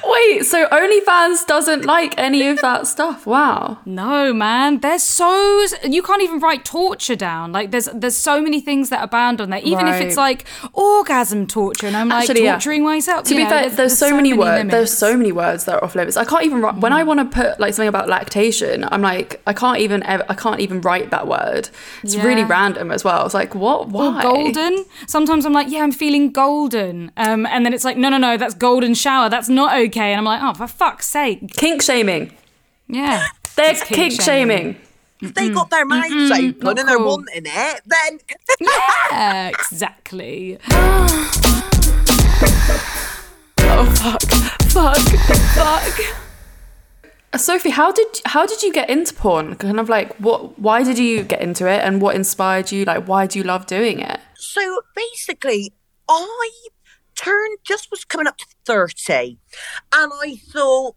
[0.03, 3.25] Wait, so OnlyFans doesn't like any of that stuff?
[3.25, 3.79] Wow.
[3.85, 7.51] No, man, they're so you can't even write torture down.
[7.51, 9.61] Like there's there's so many things that are banned on there.
[9.63, 12.53] Even if it's like orgasm torture, and I'm like Actually, yeah.
[12.53, 13.25] torturing myself.
[13.25, 14.69] To be know, fair, there's, so, many, words.
[14.69, 16.17] There's so many words that are off limits.
[16.17, 18.85] I can't even write, when I want to put like something about lactation.
[18.91, 21.69] I'm like, I can't even ever, I can't even write that word.
[22.03, 23.25] It's really random as well.
[23.25, 23.89] It's like, what?
[23.89, 24.19] Why?
[24.19, 24.85] Or golden.
[25.07, 27.11] Sometimes I'm like, yeah, I'm feeling golden.
[27.17, 29.29] Um, and then it's like, no, no, no, that's golden shower.
[29.29, 30.11] That's not okay.
[30.13, 31.53] And I'm like, oh, for fuck's sake.
[31.53, 32.31] Kink shaming.
[32.87, 33.25] Yeah.
[33.55, 34.77] They're It's kink, shaming.
[35.21, 38.19] if they got their mouths open not and they're wanting it, then
[39.11, 40.57] Yeah, exactly.
[43.65, 44.21] Oh fuck,
[44.71, 44.97] fuck,
[45.55, 46.15] fuck.
[47.31, 49.55] Uh, Sophie, how did how did you get into porn?
[49.55, 50.59] Kind of like what?
[50.59, 52.85] Why did you get into it, and what inspired you?
[52.85, 54.19] Like, why do you love doing it?
[54.35, 55.73] So basically,
[56.09, 56.49] I
[57.15, 59.39] turned just was coming up to thirty,
[59.93, 60.95] and I thought.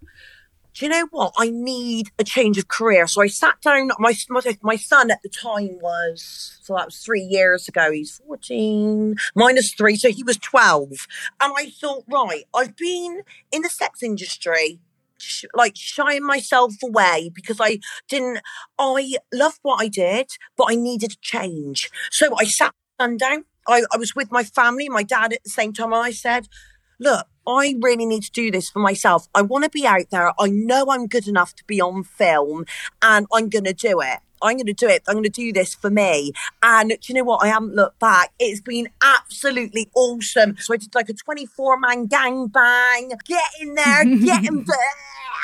[0.75, 1.33] Do you know what?
[1.39, 3.07] I need a change of career.
[3.07, 3.89] So I sat down.
[3.99, 4.15] My
[4.61, 7.91] my, son at the time was so that was three years ago.
[7.91, 11.07] He's fourteen minus three, so he was twelve.
[11.41, 14.81] And I thought, right, I've been in the sex industry
[15.55, 18.41] like shying myself away because I didn't.
[18.79, 20.27] I loved what I did,
[20.59, 21.91] but I needed a change.
[22.11, 23.45] So I sat down.
[23.69, 25.93] I, I was with my family, my dad at the same time.
[25.93, 26.49] And I said,
[26.99, 29.29] "Look, I really need to do this for myself.
[29.35, 30.33] I want to be out there.
[30.39, 32.65] I know I'm good enough to be on film,
[33.03, 35.03] and I'm going to do it." I'm going to do it.
[35.09, 36.33] I'm going to do this for me.
[36.63, 37.43] And do you know what?
[37.43, 38.33] I haven't looked back.
[38.39, 40.57] It's been absolutely awesome.
[40.59, 44.77] So I did like a 24 man gang bang, get in there, get in there,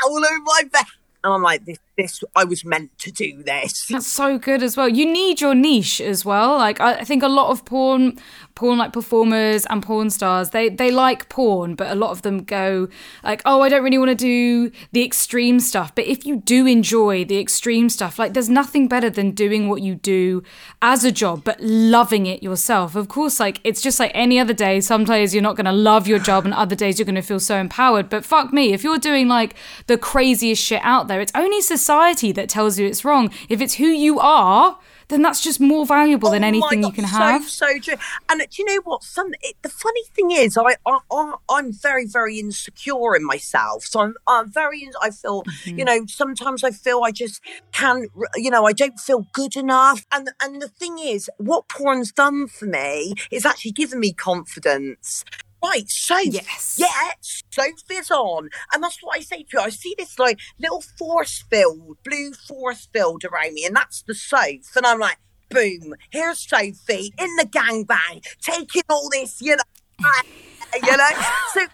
[0.05, 0.85] all over my bed.
[1.25, 3.87] And I'm like, this, this, I was meant to do this.
[3.91, 4.89] That's so good as well.
[4.89, 6.57] You need your niche as well.
[6.57, 8.19] Like I think a lot of porn,
[8.55, 12.45] porn like performers and porn stars, they they like porn, but a lot of them
[12.45, 12.89] go
[13.23, 15.95] like, oh, I don't really want to do the extreme stuff.
[15.95, 19.83] But if you do enjoy the extreme stuff, like there's nothing better than doing what
[19.83, 20.43] you do
[20.81, 22.95] as a job, but loving it yourself.
[22.97, 24.81] Of course, like it's just like any other day.
[24.81, 27.41] sometimes you're not going to love your job, and other days you're going to feel
[27.41, 28.09] so empowered.
[28.09, 29.55] But fuck me, if you're doing like
[29.87, 33.31] the craziest shit out there, it's only society that tells you it's wrong.
[33.49, 36.93] If it's who you are, then that's just more valuable than Oh my anything you
[36.93, 37.45] can so, have.
[37.49, 37.97] So true.
[38.29, 39.03] And do you know what?
[39.03, 43.85] Some it, the funny thing is, I, I, I I'm very very insecure in myself.
[43.85, 44.89] So I'm I'm very.
[45.01, 45.79] I feel Mm-hmm.
[45.79, 47.41] you know sometimes I feel I just
[47.73, 48.11] can't.
[48.37, 50.07] You know I don't feel good enough.
[50.13, 55.25] And and the thing is, what porn's done for me is actually given me confidence.
[55.63, 56.77] Right, so Yes.
[56.79, 57.13] yeah,
[57.51, 59.61] Sophie's on, and that's what I say to you.
[59.61, 64.15] I see this like little force field, blue force field around me, and that's the
[64.15, 65.19] Soph, and I'm like,
[65.51, 70.09] boom, here's Sophie in the gangbang, taking all this, you know,
[70.83, 71.11] you know.
[71.55, 71.67] So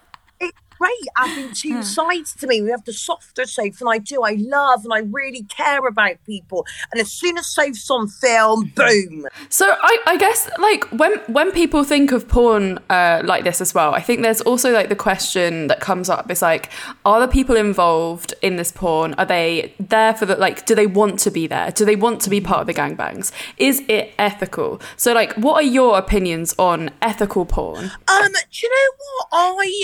[0.79, 2.61] great having two sides to me.
[2.61, 6.15] We have the softer Soph, and I do, I love, and I really care about
[6.25, 6.65] people.
[6.91, 11.51] And as soon as Soph's on film, boom, So I, I guess like when when
[11.51, 14.95] people think of porn uh, like this as well, I think there's also like the
[14.95, 16.69] question that comes up is like,
[17.05, 20.65] are the people involved in this porn are they there for the like?
[20.65, 21.71] Do they want to be there?
[21.71, 23.31] Do they want to be part of the gangbangs?
[23.57, 24.81] Is it ethical?
[24.95, 27.91] So like, what are your opinions on ethical porn?
[28.07, 29.27] Um, do you know what?
[29.31, 29.83] I,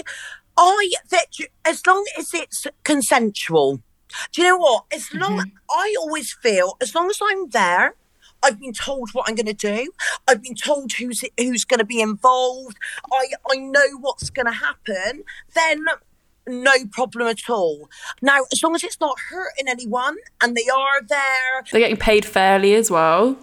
[0.58, 1.28] I that
[1.66, 3.82] as long as it's consensual.
[4.32, 4.86] Do you know what?
[4.94, 5.50] As long mm-hmm.
[5.70, 7.96] I always feel as long as I'm there.
[8.44, 9.92] I've been told what I'm going to do.
[10.28, 12.78] I've been told who's who's going to be involved.
[13.12, 15.24] I I know what's going to happen.
[15.56, 15.86] Then
[16.48, 17.90] no problem at all.
[18.22, 22.24] Now, as long as it's not hurting anyone and they are there, They're getting paid
[22.26, 23.38] fairly as well.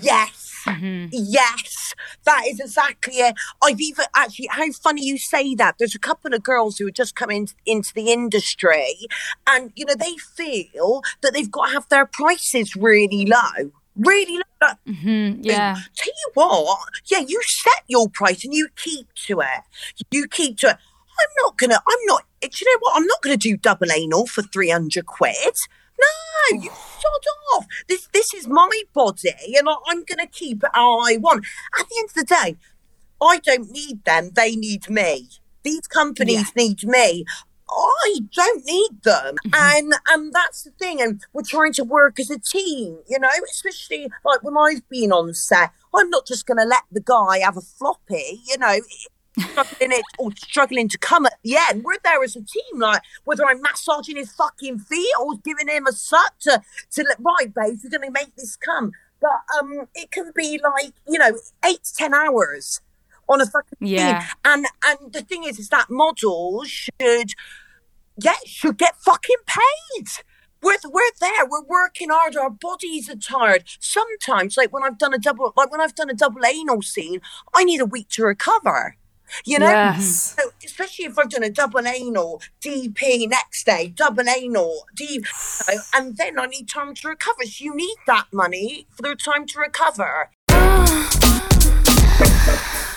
[0.00, 0.43] Yes.
[0.64, 1.08] Mm-hmm.
[1.12, 3.34] Yes, that is exactly it.
[3.62, 5.76] I've even actually, how funny you say that.
[5.78, 8.96] There's a couple of girls who have just come in, into the industry
[9.46, 13.70] and, you know, they feel that they've got to have their prices really low.
[13.96, 14.68] Really low.
[14.88, 15.74] Mm-hmm, yeah.
[15.96, 19.62] Tell you what, yeah, you set your price and you keep to it.
[20.10, 20.76] You keep to it.
[20.76, 22.96] I'm not gonna, I'm not, do you know what?
[22.96, 25.54] I'm not gonna do double anal for 300 quid.
[25.98, 27.66] No, you sod off.
[27.88, 31.46] This this is my body and I, I'm gonna keep it how I want.
[31.78, 32.56] At the end of the day,
[33.22, 35.28] I don't need them, they need me.
[35.62, 37.24] These companies need me.
[37.70, 39.36] I don't need them.
[39.46, 39.54] Mm-hmm.
[39.54, 41.00] And and that's the thing.
[41.00, 45.12] And we're trying to work as a team, you know, especially like when I've been
[45.12, 45.70] on set.
[45.94, 48.78] I'm not just gonna let the guy have a floppy, you know,
[49.38, 51.84] struggling it or struggling to come at the end.
[51.84, 55.86] We're there as a team, like whether I'm massaging his fucking feet or giving him
[55.86, 58.92] a suck to to let right, babe, we're gonna make this come.
[59.20, 62.80] But um it can be like, you know, eight to ten hours
[63.28, 64.20] on a fucking Yeah.
[64.20, 64.28] thing.
[64.44, 67.32] And and the thing is is that models should
[68.16, 70.06] yeah, should get fucking paid.
[70.62, 71.44] We're, we're there.
[71.46, 72.36] We're working hard.
[72.36, 73.64] Our bodies are tired.
[73.80, 77.20] Sometimes, like when I've done a double, like when I've done a double anal scene,
[77.54, 78.96] I need a week to recover.
[79.44, 80.36] You know, Yes.
[80.38, 85.26] so, especially if I've done a double anal DP next day, double anal DP,
[85.68, 87.44] you and then I need time to recover.
[87.44, 90.30] So you need that money for the time to recover.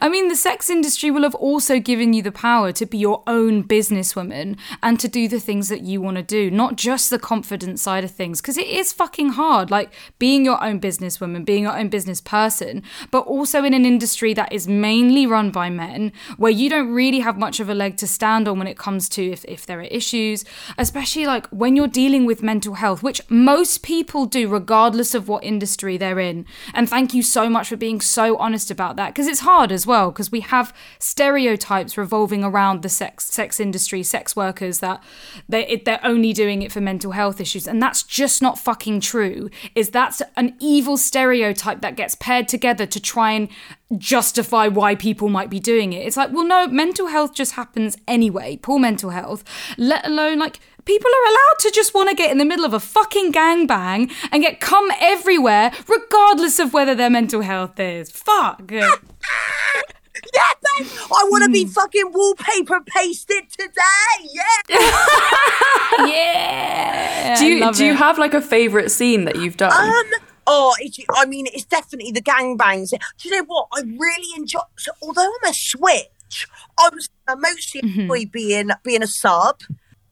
[0.00, 3.22] I mean, the sex industry will have also given you the power to be your
[3.26, 7.18] own businesswoman and to do the things that you want to do, not just the
[7.18, 9.70] confident side of things, because it is fucking hard.
[9.70, 14.32] Like being your own businesswoman, being your own business person, but also in an industry
[14.34, 17.96] that is mainly run by men, where you don't really have much of a leg
[17.96, 20.44] to stand on when it comes to if, if there are issues,
[20.76, 25.42] especially like when you're dealing with mental health, which most people do, regardless of what
[25.42, 26.46] industry they're in.
[26.72, 29.86] And thank you so much for being so honest about that, because it's hard as
[29.86, 35.02] well because we have stereotypes revolving around the sex sex industry, sex workers that
[35.48, 39.50] they they're only doing it for mental health issues, and that's just not fucking true.
[39.74, 43.48] Is that's an evil stereotype that gets paired together to try and
[43.96, 46.06] justify why people might be doing it.
[46.06, 48.58] It's like, well, no, mental health just happens anyway.
[48.60, 49.44] Poor mental health,
[49.78, 52.72] let alone like people are allowed to just want to get in the middle of
[52.72, 58.10] a fucking gangbang and get cum everywhere, regardless of whether their mental health is.
[58.10, 58.72] Fuck.
[60.34, 60.42] Yeah,
[60.80, 60.88] babe.
[61.14, 61.70] I want to be Hmm.
[61.70, 64.28] fucking wallpaper pasted today.
[64.32, 64.78] Yeah.
[66.06, 67.36] yeah.
[67.38, 69.72] Do you I love do you have like a favorite scene that you've done?
[69.72, 70.10] Um.
[70.50, 72.88] Oh, it's, I mean, it's definitely the gangbangs.
[72.90, 73.66] Do you know what?
[73.74, 74.60] I really enjoy.
[74.78, 76.46] So, although I'm a switch,
[76.80, 79.60] I was I mostly enjoy being being a sub.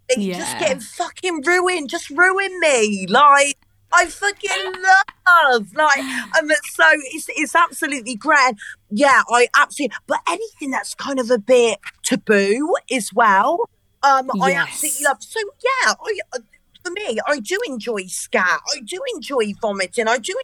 [0.09, 0.59] It's just Mm-hmm.
[0.61, 1.89] Getting fucking ruined.
[1.91, 3.07] Just ruin me.
[3.09, 3.59] Like
[3.97, 5.75] I fucking love.
[5.75, 5.99] Like
[6.39, 6.49] um.
[6.73, 8.55] So it's it's absolutely great.
[8.91, 9.97] Yeah, I absolutely.
[10.07, 13.69] But anything that's kind of a bit taboo as well.
[14.03, 15.23] Um, I absolutely love.
[15.23, 16.19] So yeah, I.
[16.35, 16.39] uh,
[16.85, 18.61] For me, I do enjoy scat.
[18.75, 20.07] I do enjoy vomiting.
[20.07, 20.35] I do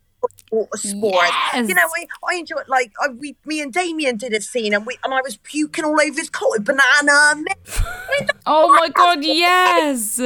[0.50, 0.68] water.
[0.84, 1.68] Yes.
[1.68, 2.68] You know, I, I enjoy it.
[2.68, 5.84] Like I, we, me and Damien did a scene, and we and I was puking
[5.84, 7.42] all over his coat with banana.
[7.42, 7.82] mix.
[7.82, 10.20] I mean, Oh my god, yes.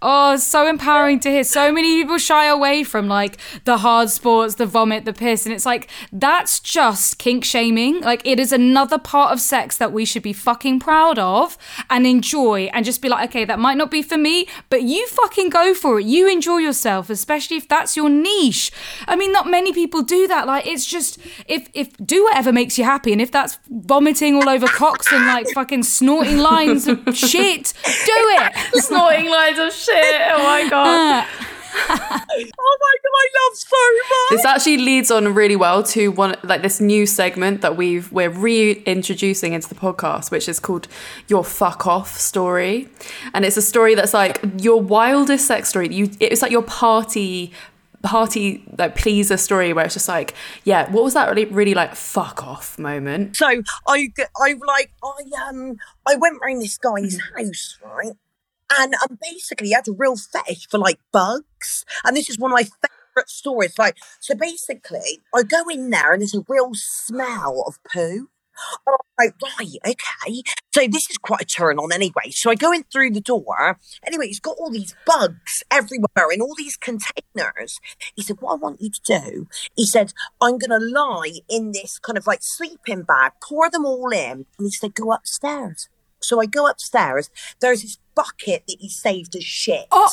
[0.00, 1.42] Oh, so empowering to hear.
[1.42, 5.52] So many people shy away from like the hard sports, the vomit, the piss, and
[5.52, 8.00] it's like that's just kink shaming.
[8.00, 11.58] Like it is another part of sex that we should be fucking proud of
[11.90, 15.06] and enjoy and just be like, okay, that might not be for me, but you
[15.08, 16.06] fucking go for it.
[16.06, 18.70] You enjoy yourself, especially if that's your niche.
[19.08, 20.46] I mean, not many people do that.
[20.46, 24.48] Like it's just if if do whatever makes you happy, and if that's vomiting all
[24.48, 28.82] over cocks and like fucking snorting lines of shit, do it.
[28.82, 30.22] Snorting lines of shit.
[30.32, 31.24] Oh my god.
[31.24, 31.26] Uh.
[31.90, 34.30] oh my god, I love so much.
[34.30, 38.30] This actually leads on really well to one like this new segment that we've we're
[38.30, 40.88] reintroducing into the podcast, which is called
[41.28, 42.88] Your Fuck Off Story,
[43.34, 45.92] and it's a story that's like your wildest sex story.
[45.92, 47.52] You it's like your party
[48.02, 50.32] party like pleaser story where it's just like
[50.64, 53.46] yeah what was that really really like fuck off moment So
[53.88, 54.08] i
[54.40, 58.12] i like, I um, I went round this guy's house, right?
[58.78, 62.50] And um, basically, he had a real fetish for like bugs, and this is one
[62.50, 63.78] of my favorite stories.
[63.78, 68.28] Like, so basically, I go in there, and there's a real smell of poo.
[68.86, 70.42] And I'm like, right, okay.
[70.74, 72.30] So this is quite a turn on anyway.
[72.30, 73.78] So I go in through the door.
[74.06, 77.80] Anyway, he's got all these bugs everywhere in all these containers.
[78.14, 81.72] He said, What I want you to do, he said, I'm going to lie in
[81.72, 84.46] this kind of like sleeping bag, pour them all in.
[84.58, 85.88] And he said, Go upstairs.
[86.20, 87.30] So I go upstairs.
[87.60, 90.10] There's this bucket that he saved as shit Oh.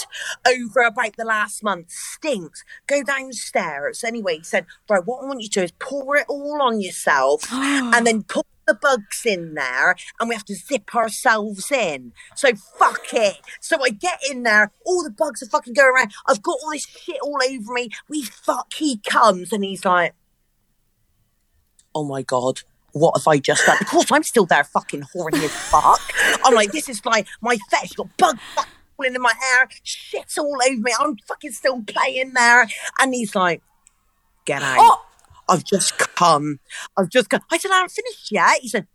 [0.47, 1.89] over about the last month.
[1.89, 2.63] Stinks.
[2.85, 4.03] Go downstairs.
[4.03, 6.81] Anyway, he said, Right, what I want you to do is pour it all on
[6.81, 12.13] yourself and then put the bugs in there and we have to zip ourselves in.
[12.35, 13.37] So fuck it.
[13.59, 16.13] So I get in there, all the bugs are fucking going around.
[16.27, 17.89] I've got all this shit all over me.
[18.07, 20.13] We fuck, he comes and he's like,
[21.95, 22.61] Oh my god.
[22.95, 23.75] What have I just done?
[23.81, 25.99] Of course, I'm still there, fucking horny as fuck.
[26.45, 27.91] I'm like, this is like my fetish.
[27.91, 30.93] Got bug fucking falling in my hair, shit's all over me.
[30.97, 32.65] I'm fucking still playing there,
[33.01, 33.61] and he's like,
[34.45, 34.77] "Get out!
[34.79, 35.05] Oh.
[35.49, 36.61] I've just come.
[36.95, 38.87] I've just come." I said, "I haven't finished yet." He said,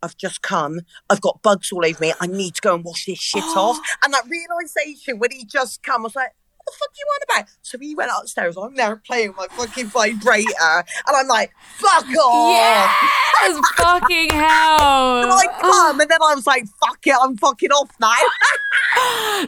[0.00, 0.82] "I've just come.
[1.10, 2.12] I've got bugs all over me.
[2.20, 5.82] I need to go and wash this shit off." And that realization when he just
[5.82, 6.30] come, I was like.
[6.62, 7.50] What the fuck you on about?
[7.62, 8.56] So he went upstairs.
[8.56, 12.94] I'm there playing my fucking vibrator, and I'm like, "Fuck off!"
[13.40, 15.22] Yes, fucking hell.
[15.22, 18.14] And I come, and then I was like, "Fuck it, I'm fucking off now."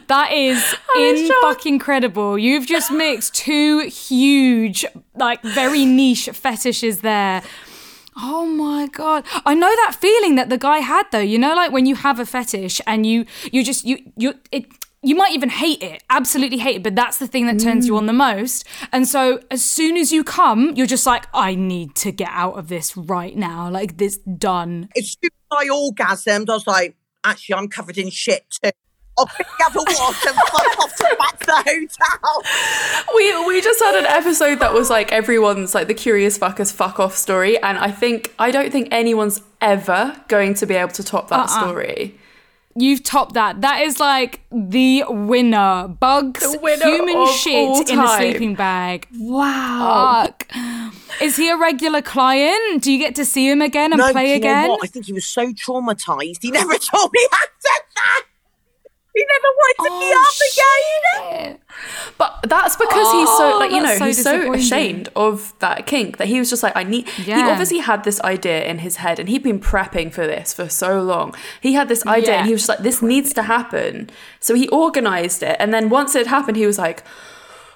[0.07, 2.37] That is in fucking credible.
[2.37, 7.43] You've just mixed two huge, like very niche fetishes there.
[8.17, 9.23] Oh my god.
[9.45, 11.19] I know that feeling that the guy had though.
[11.19, 14.65] You know like when you have a fetish and you you just you you it
[15.05, 17.95] you might even hate it, absolutely hate it, but that's the thing that turns you
[17.95, 18.65] on the most.
[18.91, 22.57] And so as soon as you come, you're just like I need to get out
[22.57, 23.69] of this right now.
[23.69, 24.89] Like this done.
[24.97, 28.71] as soon as I orgasmed, I was like, "Actually, I'm covered in shit too."
[29.17, 33.15] I'll pick up a wash and fuck off to back the hotel.
[33.15, 36.99] we we just had an episode that was like everyone's like the curious fuckers fuck
[36.99, 41.03] off story, and I think I don't think anyone's ever going to be able to
[41.03, 41.61] top that Uh-uh.
[41.61, 42.19] story.
[42.77, 43.61] You've topped that.
[43.61, 45.87] That is like the winner.
[45.87, 49.07] Bugs, The winner human of shit all in a sleeping bag.
[49.17, 50.25] Wow.
[50.25, 50.47] Fuck.
[51.21, 52.83] Is he a regular client?
[52.83, 54.69] Do you get to see him again and no, do play you know again?
[54.69, 54.79] what?
[54.83, 56.41] I think he was so traumatized.
[56.41, 58.23] He never told me I said that.
[59.15, 61.51] He never wanted to be Oh, up again.
[61.51, 61.61] shit.
[62.17, 65.85] But that's because he's so Oh, like you know so he's so ashamed of that
[65.87, 67.07] kink that he was just like I need.
[67.09, 70.67] He obviously had this idea in his head and he'd been prepping for this for
[70.69, 71.33] so long.
[71.61, 72.37] He had this idea Yeah.
[72.39, 74.09] and he was just like this needs to happen.
[74.41, 77.03] So he organized it and then once it happened he was like,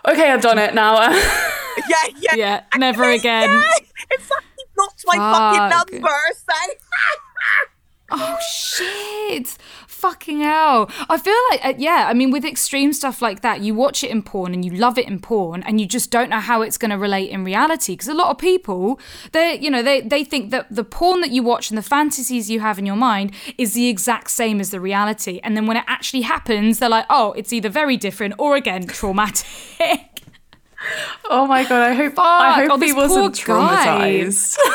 [0.06, 1.10] okay I've done it now.
[1.88, 2.36] Yeah, yeah.
[2.36, 3.50] Yeah, never again.
[3.50, 3.62] Yeah,
[4.12, 4.64] exactly.
[4.76, 5.56] Blocked my Fuck.
[5.56, 6.18] fucking number.
[6.36, 6.74] So.
[8.12, 9.56] Oh shit!
[10.00, 10.89] Fucking hell!
[11.10, 12.06] I feel like uh, yeah.
[12.08, 14.97] I mean, with extreme stuff like that, you watch it in porn and you love
[14.97, 17.93] it in porn, and you just don't know how it's going to relate in reality.
[17.93, 18.97] Because a lot of people,
[19.34, 22.50] they you know they they think that the porn that you watch and the fantasies
[22.50, 25.76] you have in your mind is the exact same as the reality, and then when
[25.76, 29.43] it actually happens, they're like, oh, it's either very different or again traumatic.
[31.30, 31.91] oh my god!
[31.91, 34.22] I hope Fuck, I hope oh, he wasn't guy.
[34.24, 34.58] traumatized.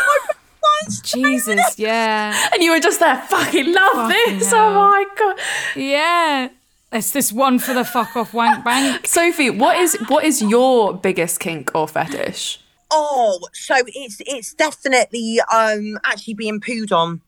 [1.02, 2.48] Jesus, yeah.
[2.52, 3.16] and you were just there.
[3.16, 4.50] Fucking love Fucking this.
[4.50, 4.68] hell.
[4.68, 5.38] Oh my god.
[5.76, 6.48] Yeah.
[6.92, 9.06] It's this one for the fuck off wank bank.
[9.06, 12.60] Sophie, what is what is your biggest kink or fetish?
[12.90, 17.20] Oh, so it's it's definitely um actually being pooed on.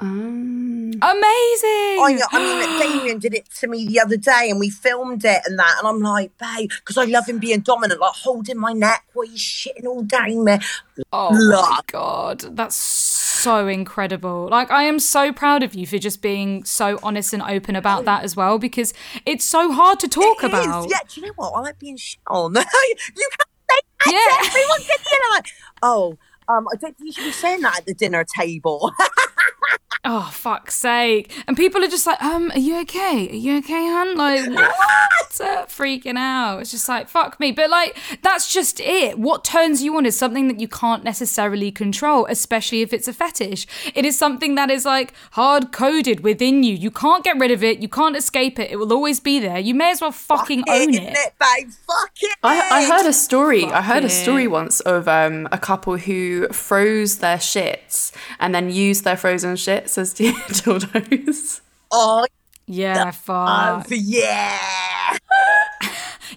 [0.00, 1.02] Um, Amazing.
[1.02, 5.42] I, I mean, Damien did it to me the other day, and we filmed it
[5.46, 8.72] and that, and I'm like, babe, because I love him being dominant, like holding my
[8.72, 10.58] neck while he's shitting all down me.
[11.12, 14.48] Oh my god, that's so incredible.
[14.50, 18.04] Like I am so proud of you for just being so honest and open about
[18.04, 18.92] that as well because
[19.26, 20.52] it's so hard to talk It is.
[20.52, 20.90] about.
[20.90, 21.50] Yeah, do you know what?
[21.52, 22.56] I like being shit on.
[22.56, 24.42] Oh, you can't say that Yeah.
[24.42, 24.78] to everyone.
[24.80, 25.46] Get the like,
[25.82, 26.18] oh,
[26.48, 28.92] um, I don't think you should be saying that at the dinner table.
[30.04, 31.32] Oh fuck's sake.
[31.46, 33.28] And people are just like, um, are you okay?
[33.28, 34.16] Are you okay, hun?
[34.16, 35.40] Like what?
[35.40, 36.60] Uh, freaking out.
[36.60, 37.52] It's just like, fuck me.
[37.52, 39.18] But like, that's just it.
[39.18, 43.12] What turns you on is something that you can't necessarily control, especially if it's a
[43.12, 43.66] fetish.
[43.94, 46.74] It is something that is like hard coded within you.
[46.74, 47.80] You can't get rid of it.
[47.80, 48.70] You can't escape it.
[48.70, 49.58] It will always be there.
[49.58, 51.16] You may as well fucking own isn't it.
[51.16, 51.70] it, babe?
[51.86, 52.38] Fuck it.
[52.42, 53.64] I, I heard a story.
[53.64, 58.70] I heard a story once of um, a couple who froze their shits and then
[58.70, 61.60] used their frozen shits as dildos.
[61.90, 62.26] Oh,
[62.66, 63.86] Yeah, fuck.
[63.90, 64.58] yeah.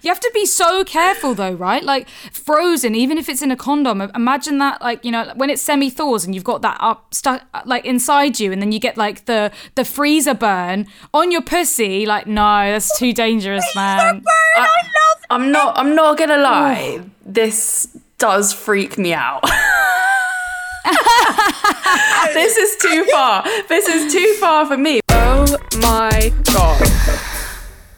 [0.00, 1.84] You have to be so careful though, right?
[1.84, 4.00] Like frozen, even if it's in a condom.
[4.16, 7.42] Imagine that, like you know, when it semi thaws and you've got that up stuck
[7.66, 12.04] like inside you, and then you get like the the freezer burn on your pussy.
[12.04, 12.42] Like, no,
[12.72, 14.24] that's too dangerous, man.
[14.56, 15.78] I love I'm not.
[15.78, 17.02] I'm not gonna lie.
[17.24, 17.86] This
[18.22, 19.42] does freak me out.
[22.32, 23.42] this is too far.
[23.68, 25.00] This is too far for me.
[25.08, 25.44] Oh
[25.80, 26.88] my god.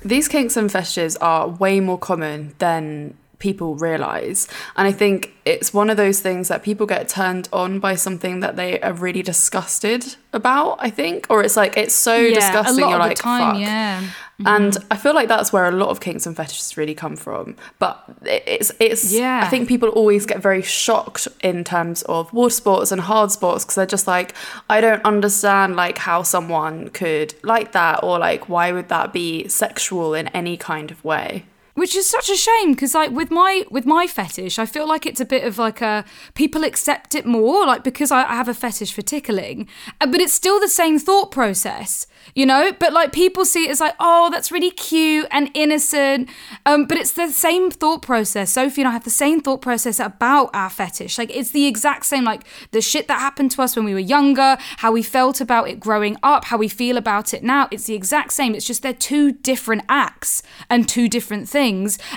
[0.02, 4.48] These kinks and fetishes are way more common than people realize.
[4.76, 8.40] And I think it's one of those things that people get turned on by something
[8.40, 11.26] that they are really disgusted about, I think.
[11.28, 12.82] Or it's like, it's so yeah, disgusting.
[12.82, 13.60] a lot You're of like, the time, fuck.
[13.60, 14.08] yeah.
[14.41, 14.49] Mm-hmm.
[14.49, 17.57] And I feel like that's where a lot of kinks and fetishes really come from.
[17.78, 19.43] But it's it's Yeah.
[19.45, 23.64] I think people always get very shocked in terms of water sports and hard sports
[23.64, 24.35] because they're just like
[24.68, 29.47] I don't understand like how someone could like that or like why would that be
[29.47, 31.45] sexual in any kind of way.
[31.74, 35.04] Which is such a shame because like with my with my fetish i feel like
[35.06, 36.04] it's a bit of like a
[36.34, 39.68] people accept it more like because i, I have a fetish for tickling.
[40.00, 42.72] Uh, but it's still the same thought process you know?
[42.78, 46.28] But like people see it as like oh that's really cute and innocent.
[46.64, 48.52] Um but it's the same thought process.
[48.52, 51.18] Sophie and i have the same thought process about our fetish.
[51.18, 54.00] Like it's the exact same like the shit that happened to us when we were
[54.00, 57.68] younger how we felt about it growing up how we feel about it now.
[57.70, 58.54] It's the exact same.
[58.54, 61.63] It's just they're two different acts and two different things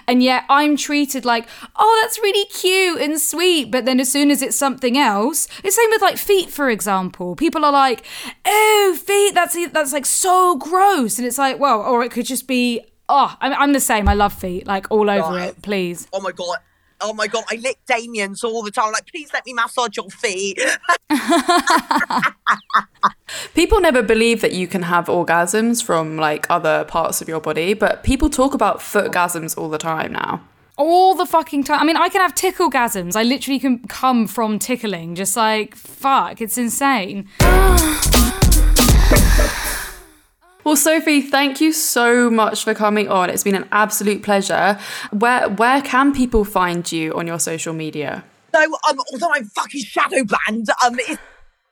[0.08, 4.30] and yet i'm treated like oh that's really cute and sweet but then as soon
[4.30, 8.06] as it's something else it's same with like feet for example people are like
[8.46, 12.48] oh feet that's that's like so gross and it's like well or it could just
[12.48, 16.20] be oh i'm, I'm the same i love feet like all over it please Oh
[16.22, 16.58] my god.
[17.00, 18.92] Oh my god, I lick Damien's all the time.
[18.92, 20.60] Like, please let me massage your feet.
[23.54, 27.74] People never believe that you can have orgasms from like other parts of your body,
[27.74, 30.42] but people talk about footgasms all the time now.
[30.78, 31.80] all the fucking time.
[31.80, 33.16] I mean, I can have tickle gasms.
[33.16, 35.16] I literally can come from tickling.
[35.16, 37.28] Just like fuck, it's insane.
[40.68, 43.30] Well, Sophie, thank you so much for coming on.
[43.30, 44.78] It's been an absolute pleasure.
[45.12, 48.26] Where where can people find you on your social media?
[48.54, 51.22] So, um, although I'm fucking shadow banned, um, it's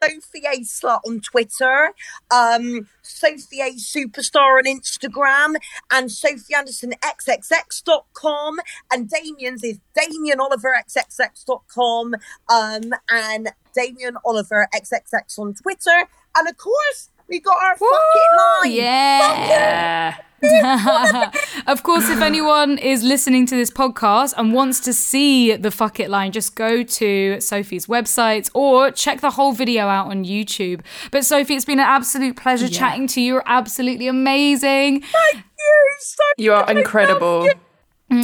[0.01, 1.91] Sophie A Slut on Twitter,
[2.31, 5.55] um, Sophie A Superstar on Instagram,
[5.91, 8.59] and Sophie Anderson XXX.com,
[8.93, 12.13] and Damien's is Damien Oliver XXX.com,
[12.47, 18.71] um, and Damien Oliver XXX on Twitter, and of course, we got our fucking line.
[18.71, 20.17] Yeah.
[21.67, 25.99] of course, if anyone is listening to this podcast and wants to see the fuck
[25.99, 30.81] it line, just go to Sophie's website or check the whole video out on YouTube.
[31.11, 33.33] But Sophie, it's been an absolute pleasure chatting to you.
[33.35, 35.01] You're absolutely amazing.
[35.01, 37.49] Thank you so You are incredible.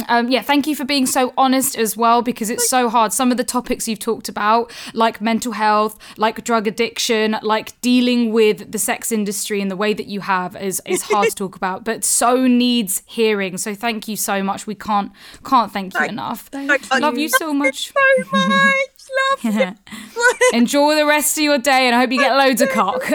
[0.08, 3.12] Um, yeah, thank you for being so honest as well because it's so hard.
[3.12, 8.32] Some of the topics you've talked about, like mental health, like drug addiction, like dealing
[8.32, 11.56] with the sex industry and the way that you have, is is hard to talk
[11.56, 13.58] about, but so needs hearing.
[13.58, 14.66] So thank you so much.
[14.68, 15.10] We can't
[15.44, 16.48] can't thank you enough.
[16.52, 17.92] Love you so much.
[17.92, 19.44] so much.
[19.44, 19.74] Love you.
[20.58, 23.02] Enjoy the rest of your day, and I hope you get loads of cock.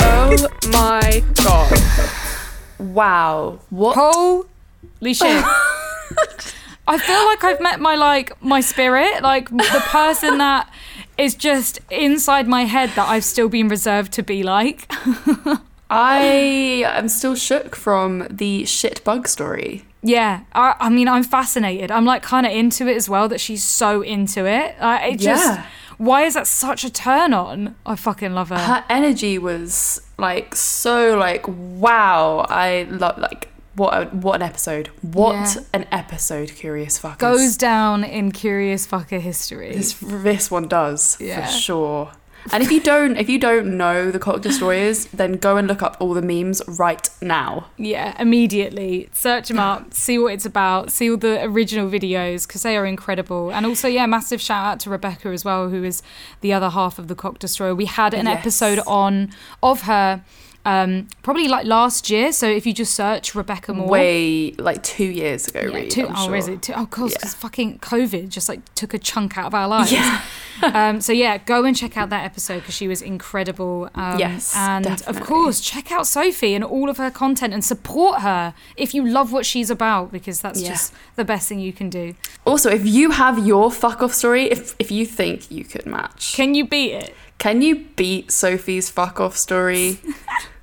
[0.00, 2.34] Oh my god.
[2.78, 3.58] Wow.
[3.70, 3.96] What?
[3.96, 5.44] Holy shit.
[6.90, 10.72] I feel like I've met my like my spirit, like the person that
[11.18, 14.90] is just inside my head that I've still been reserved to be like.
[15.90, 19.84] I am still shook from the shit bug story.
[20.02, 21.90] yeah, I, I mean, I'm fascinated.
[21.90, 24.76] I'm like kind of into it as well that she's so into it.
[24.78, 25.66] Uh, it just, Yeah.
[25.96, 27.74] why is that such a turn on?
[27.86, 28.58] I fucking love her.
[28.58, 32.44] Her energy was like so like wow.
[32.48, 34.88] I love like what a, what an episode.
[35.02, 35.62] What Yeah.
[35.72, 36.52] an episode.
[36.54, 37.18] Curious fuckers.
[37.18, 39.72] Goes down in Curious Fucker history.
[39.72, 41.46] This this one does Yeah.
[41.46, 42.10] for sure.
[42.52, 45.82] And if you don't if you don't know the Cock Destroyers, then go and look
[45.82, 47.66] up all the memes right now.
[47.76, 49.08] Yeah, immediately.
[49.12, 52.86] Search them up, see what it's about, see all the original videos because they are
[52.86, 53.50] incredible.
[53.50, 56.02] And also, yeah, massive shout out to Rebecca as well, who is
[56.40, 57.74] the other half of the Cock Destroyer.
[57.74, 58.38] We had an Yes.
[58.40, 59.30] episode on
[59.62, 60.22] of her
[60.68, 62.32] um, probably like last year.
[62.32, 63.88] So if you just search Rebecca More.
[63.88, 65.88] Way like two years ago, Yeah, really.
[65.88, 66.36] two, I'm oh, sure.
[66.36, 66.62] is it?
[66.62, 67.28] Two, oh, of course, Yeah.
[67.28, 69.92] fucking COVID just like took a chunk out of our lives.
[69.92, 70.20] Yeah.
[70.62, 73.88] um, so yeah, go and check out that episode because she was incredible.
[73.94, 78.20] Um, Yes, and of course, check out Sophie and all of her content and support
[78.20, 80.70] her if you love what she's about because that's Yeah.
[80.70, 82.14] just the best thing you can do.
[82.44, 86.34] Also, if you have your fuck off story, if if you think you could match,
[86.34, 87.14] Can you beat it?
[87.38, 89.98] can you beat Sophie's fuck off story?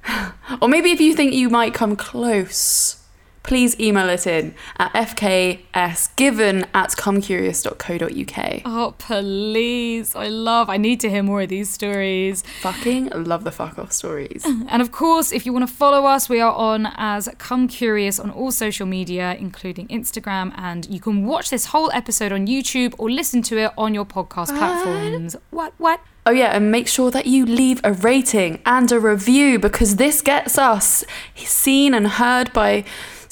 [0.62, 2.95] or maybe if you think you might come close,
[3.46, 8.62] please email it in at fksgiven at comecurious.co.uk.
[8.66, 10.16] Oh please!
[10.16, 10.70] I love.
[10.70, 12.44] I need to hear more of these stories.
[12.62, 14.46] Fucking love the fuck off stories.
[14.68, 18.20] And of course, if you want to follow us, we are on as Come Curious
[18.20, 20.54] on all social media, including Instagram.
[20.58, 24.06] And you can watch this whole episode on YouTube or listen to it on your
[24.06, 25.36] podcast platforms.
[25.52, 25.74] What?
[25.78, 26.02] What?
[26.26, 30.22] Oh, yeah, and make sure that you leave a rating and a review because this
[30.24, 32.84] gets us seen and heard by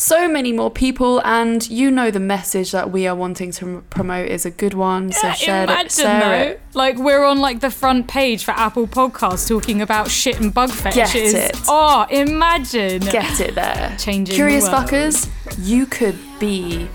[0.04, 1.22] so many more people.
[1.24, 5.12] And you know, the message that we are wanting to promote is a good one.
[5.12, 5.92] So share Imagine it.
[5.92, 6.62] Share though, it.
[6.74, 10.70] like we're on like the front page for Apple Podcasts talking about shit and bug
[10.72, 11.34] fetches.
[11.34, 11.56] it.
[11.68, 13.02] Oh, imagine.
[13.02, 13.96] Get it there.
[13.98, 15.30] Changing Curious the fuckers,
[15.60, 16.88] you could be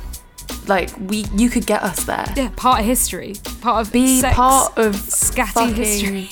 [0.67, 1.25] like we.
[1.35, 2.27] You could get us there.
[2.37, 3.35] yeah, part of history.
[3.61, 6.29] Part of Be sex, part of scatty history.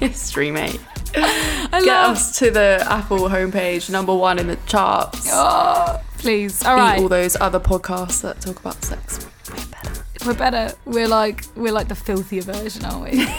[0.00, 0.80] history, mate.
[1.16, 2.16] I Get love.
[2.16, 5.28] us to the Apple homepage, number one in the charts.
[5.32, 6.62] Oh, please.
[6.64, 7.00] All Beat right.
[7.00, 9.26] all those other podcasts that talk about sex.
[9.50, 10.02] We're better.
[10.26, 10.76] We're better.
[10.84, 13.26] We're like we're like the filthier version, aren't we?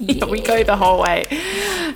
[0.00, 1.24] Yeah, we go the whole way.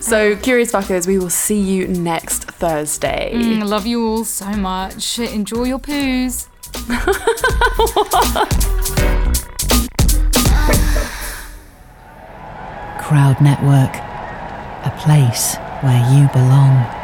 [0.01, 3.31] So, curious fuckers, we will see you next Thursday.
[3.33, 5.21] Mm, love you all so much.
[5.21, 6.49] Enjoy your poos.
[13.01, 13.95] Crowd Network,
[14.85, 17.02] a place where you belong.